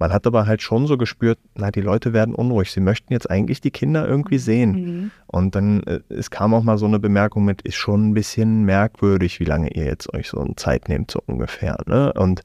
Man 0.00 0.14
hat 0.14 0.26
aber 0.26 0.46
halt 0.46 0.62
schon 0.62 0.86
so 0.86 0.96
gespürt, 0.96 1.38
na, 1.54 1.70
die 1.70 1.82
Leute 1.82 2.14
werden 2.14 2.34
unruhig. 2.34 2.72
Sie 2.72 2.80
möchten 2.80 3.12
jetzt 3.12 3.30
eigentlich 3.30 3.60
die 3.60 3.70
Kinder 3.70 4.08
irgendwie 4.08 4.38
sehen. 4.38 4.72
Mhm. 4.72 5.10
Und 5.26 5.54
dann, 5.54 5.82
äh, 5.82 6.00
es 6.08 6.30
kam 6.30 6.54
auch 6.54 6.62
mal 6.62 6.78
so 6.78 6.86
eine 6.86 6.98
Bemerkung 6.98 7.44
mit, 7.44 7.60
ist 7.60 7.76
schon 7.76 8.08
ein 8.08 8.14
bisschen 8.14 8.64
merkwürdig, 8.64 9.40
wie 9.40 9.44
lange 9.44 9.70
ihr 9.74 9.84
jetzt 9.84 10.12
euch 10.14 10.30
so 10.30 10.40
eine 10.40 10.56
Zeit 10.56 10.88
nehmt, 10.88 11.10
so 11.10 11.20
ungefähr. 11.26 11.76
Ne? 11.86 12.14
Und 12.14 12.40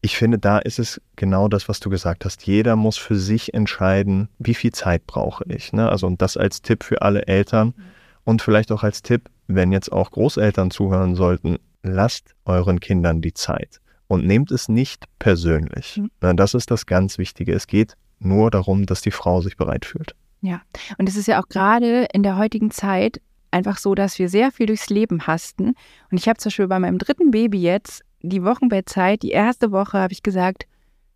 ich 0.00 0.16
finde, 0.16 0.38
da 0.38 0.58
ist 0.58 0.78
es 0.78 0.98
genau 1.16 1.48
das, 1.48 1.68
was 1.68 1.78
du 1.78 1.90
gesagt 1.90 2.24
hast. 2.24 2.46
Jeder 2.46 2.74
muss 2.74 2.96
für 2.96 3.16
sich 3.16 3.52
entscheiden, 3.52 4.30
wie 4.38 4.54
viel 4.54 4.72
Zeit 4.72 5.06
brauche 5.06 5.44
ich. 5.48 5.74
Ne? 5.74 5.86
Also, 5.90 6.06
und 6.06 6.22
das 6.22 6.38
als 6.38 6.62
Tipp 6.62 6.82
für 6.82 7.02
alle 7.02 7.26
Eltern 7.26 7.74
mhm. 7.76 7.82
und 8.24 8.40
vielleicht 8.40 8.72
auch 8.72 8.82
als 8.82 9.02
Tipp, 9.02 9.28
wenn 9.46 9.72
jetzt 9.72 9.92
auch 9.92 10.10
Großeltern 10.10 10.70
zuhören 10.70 11.16
sollten, 11.16 11.58
lasst 11.82 12.34
euren 12.46 12.80
Kindern 12.80 13.20
die 13.20 13.34
Zeit 13.34 13.82
und 14.14 14.26
nehmt 14.26 14.50
es 14.50 14.68
nicht 14.68 15.04
persönlich. 15.18 16.00
Mhm. 16.20 16.36
Das 16.36 16.54
ist 16.54 16.70
das 16.70 16.86
ganz 16.86 17.18
Wichtige. 17.18 17.52
Es 17.52 17.66
geht 17.66 17.94
nur 18.18 18.50
darum, 18.50 18.86
dass 18.86 19.02
die 19.02 19.10
Frau 19.10 19.40
sich 19.40 19.56
bereit 19.56 19.84
fühlt. 19.84 20.14
Ja, 20.40 20.60
und 20.98 21.08
es 21.08 21.16
ist 21.16 21.26
ja 21.26 21.40
auch 21.40 21.48
gerade 21.48 22.06
in 22.12 22.22
der 22.22 22.36
heutigen 22.36 22.70
Zeit 22.70 23.20
einfach 23.50 23.78
so, 23.78 23.94
dass 23.94 24.18
wir 24.18 24.28
sehr 24.28 24.50
viel 24.50 24.66
durchs 24.66 24.90
Leben 24.90 25.26
hasten. 25.26 25.74
Und 26.10 26.18
ich 26.18 26.28
habe 26.28 26.38
zum 26.38 26.50
Beispiel 26.50 26.66
bei 26.66 26.78
meinem 26.78 26.98
dritten 26.98 27.30
Baby 27.30 27.60
jetzt 27.60 28.02
die 28.20 28.42
Wochenbettzeit, 28.42 29.22
die 29.22 29.30
erste 29.30 29.70
Woche, 29.70 29.98
habe 29.98 30.12
ich 30.12 30.22
gesagt, 30.22 30.66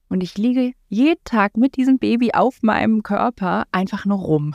und 0.08 0.22
ich 0.22 0.38
liege 0.38 0.72
jeden 0.88 1.22
Tag 1.24 1.56
mit 1.56 1.76
diesem 1.76 1.98
Baby 1.98 2.32
auf 2.32 2.62
meinem 2.62 3.02
Körper 3.02 3.64
einfach 3.72 4.06
nur 4.06 4.18
rum. 4.18 4.54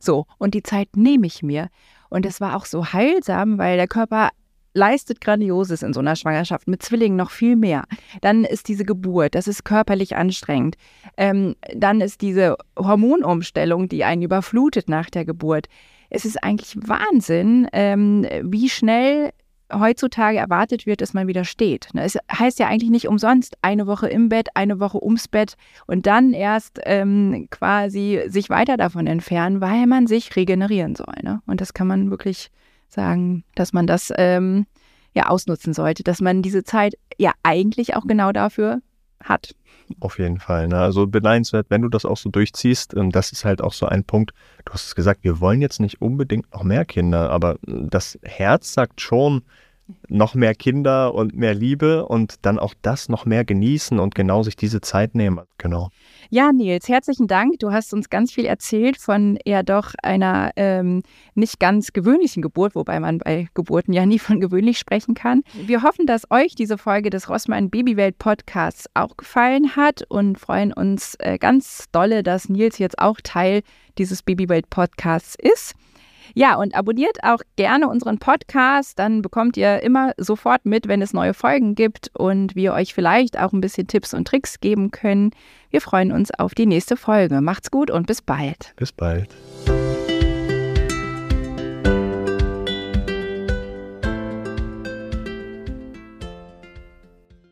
So, 0.00 0.26
und 0.38 0.54
die 0.54 0.62
Zeit 0.62 0.96
nehme 0.96 1.26
ich 1.26 1.42
mir. 1.42 1.68
Und 2.08 2.26
es 2.26 2.40
war 2.40 2.56
auch 2.56 2.64
so 2.64 2.92
heilsam, 2.92 3.58
weil 3.58 3.76
der 3.76 3.88
Körper 3.88 4.30
leistet 4.78 5.20
Grandioses 5.20 5.82
in 5.82 5.92
so 5.92 6.00
einer 6.00 6.16
Schwangerschaft, 6.16 6.68
mit 6.68 6.82
Zwillingen 6.82 7.16
noch 7.16 7.30
viel 7.30 7.56
mehr. 7.56 7.84
Dann 8.22 8.44
ist 8.44 8.68
diese 8.68 8.84
Geburt, 8.84 9.34
das 9.34 9.48
ist 9.48 9.64
körperlich 9.64 10.16
anstrengend. 10.16 10.76
Ähm, 11.16 11.56
dann 11.74 12.00
ist 12.00 12.22
diese 12.22 12.56
Hormonumstellung, 12.78 13.88
die 13.88 14.04
einen 14.04 14.22
überflutet 14.22 14.88
nach 14.88 15.10
der 15.10 15.24
Geburt. 15.24 15.66
Es 16.08 16.24
ist 16.24 16.42
eigentlich 16.42 16.76
Wahnsinn, 16.76 17.68
ähm, 17.72 18.26
wie 18.42 18.70
schnell 18.70 19.32
heutzutage 19.70 20.38
erwartet 20.38 20.86
wird, 20.86 21.02
dass 21.02 21.12
man 21.12 21.26
wieder 21.26 21.44
steht. 21.44 21.88
Ne, 21.92 22.04
es 22.04 22.16
heißt 22.32 22.58
ja 22.58 22.68
eigentlich 22.68 22.90
nicht 22.90 23.08
umsonst 23.08 23.58
eine 23.60 23.86
Woche 23.86 24.08
im 24.08 24.30
Bett, 24.30 24.48
eine 24.54 24.80
Woche 24.80 25.02
ums 25.02 25.28
Bett 25.28 25.56
und 25.86 26.06
dann 26.06 26.32
erst 26.32 26.80
ähm, 26.84 27.48
quasi 27.50 28.22
sich 28.28 28.48
weiter 28.48 28.78
davon 28.78 29.06
entfernen, 29.06 29.60
weil 29.60 29.86
man 29.86 30.06
sich 30.06 30.34
regenerieren 30.36 30.94
soll. 30.94 31.16
Ne? 31.22 31.42
Und 31.46 31.60
das 31.60 31.74
kann 31.74 31.86
man 31.86 32.10
wirklich 32.10 32.50
sagen, 32.88 33.44
dass 33.54 33.72
man 33.72 33.86
das 33.86 34.12
ähm, 34.16 34.66
ja 35.14 35.28
ausnutzen 35.28 35.72
sollte, 35.74 36.02
dass 36.02 36.20
man 36.20 36.42
diese 36.42 36.64
Zeit 36.64 36.94
ja 37.18 37.32
eigentlich 37.42 37.96
auch 37.96 38.06
genau 38.06 38.32
dafür 38.32 38.80
hat. 39.22 39.54
Auf 40.00 40.18
jeden 40.18 40.38
Fall. 40.38 40.68
Ne? 40.68 40.78
Also 40.78 41.06
beneidenswert, 41.06 41.66
wenn 41.70 41.82
du 41.82 41.88
das 41.88 42.04
auch 42.04 42.16
so 42.16 42.30
durchziehst. 42.30 42.94
Das 43.10 43.32
ist 43.32 43.44
halt 43.44 43.62
auch 43.62 43.72
so 43.72 43.86
ein 43.86 44.04
Punkt. 44.04 44.32
Du 44.64 44.72
hast 44.72 44.86
es 44.86 44.94
gesagt, 44.94 45.24
wir 45.24 45.40
wollen 45.40 45.62
jetzt 45.62 45.80
nicht 45.80 46.00
unbedingt 46.02 46.52
noch 46.52 46.62
mehr 46.62 46.84
Kinder, 46.84 47.30
aber 47.30 47.56
das 47.62 48.18
Herz 48.22 48.74
sagt 48.74 49.00
schon, 49.00 49.42
noch 50.08 50.34
mehr 50.34 50.54
Kinder 50.54 51.14
und 51.14 51.34
mehr 51.34 51.54
Liebe 51.54 52.04
und 52.06 52.44
dann 52.44 52.58
auch 52.58 52.74
das 52.82 53.08
noch 53.08 53.24
mehr 53.24 53.44
genießen 53.44 53.98
und 53.98 54.14
genau 54.14 54.42
sich 54.42 54.56
diese 54.56 54.80
Zeit 54.82 55.14
nehmen. 55.14 55.40
Genau. 55.56 55.88
Ja, 56.30 56.52
Nils, 56.52 56.90
herzlichen 56.90 57.26
Dank. 57.26 57.58
Du 57.58 57.72
hast 57.72 57.94
uns 57.94 58.10
ganz 58.10 58.32
viel 58.32 58.44
erzählt 58.44 58.98
von 58.98 59.38
eher 59.46 59.62
doch 59.62 59.94
einer 60.02 60.50
ähm, 60.56 61.02
nicht 61.34 61.58
ganz 61.58 61.94
gewöhnlichen 61.94 62.42
Geburt, 62.42 62.74
wobei 62.74 63.00
man 63.00 63.16
bei 63.16 63.48
Geburten 63.54 63.94
ja 63.94 64.04
nie 64.06 64.18
von 64.18 64.38
gewöhnlich 64.38 64.78
sprechen 64.78 65.14
kann. 65.14 65.42
Wir 65.54 65.82
hoffen, 65.82 66.04
dass 66.04 66.30
euch 66.30 66.54
diese 66.54 66.76
Folge 66.76 67.08
des 67.08 67.30
Rossmann 67.30 67.70
Babywelt 67.70 68.18
Podcasts 68.18 68.90
auch 68.92 69.16
gefallen 69.16 69.74
hat 69.74 70.02
und 70.10 70.38
freuen 70.38 70.74
uns 70.74 71.14
äh, 71.18 71.38
ganz 71.38 71.86
dolle, 71.92 72.22
dass 72.22 72.50
Nils 72.50 72.76
jetzt 72.76 72.98
auch 72.98 73.20
Teil 73.22 73.62
dieses 73.96 74.22
Babywelt 74.22 74.68
Podcasts 74.68 75.34
ist. 75.34 75.74
Ja, 76.34 76.56
und 76.56 76.74
abonniert 76.74 77.18
auch 77.22 77.40
gerne 77.56 77.88
unseren 77.88 78.18
Podcast, 78.18 78.98
dann 78.98 79.22
bekommt 79.22 79.56
ihr 79.56 79.82
immer 79.82 80.12
sofort 80.16 80.64
mit, 80.64 80.88
wenn 80.88 81.02
es 81.02 81.12
neue 81.12 81.34
Folgen 81.34 81.74
gibt 81.74 82.10
und 82.14 82.54
wir 82.54 82.72
euch 82.72 82.94
vielleicht 82.94 83.38
auch 83.38 83.52
ein 83.52 83.60
bisschen 83.60 83.86
Tipps 83.86 84.14
und 84.14 84.26
Tricks 84.26 84.60
geben 84.60 84.90
können. 84.90 85.30
Wir 85.70 85.80
freuen 85.80 86.12
uns 86.12 86.30
auf 86.30 86.54
die 86.54 86.66
nächste 86.66 86.96
Folge. 86.96 87.40
Macht's 87.40 87.70
gut 87.70 87.90
und 87.90 88.06
bis 88.06 88.22
bald. 88.22 88.72
Bis 88.76 88.92
bald. 88.92 89.28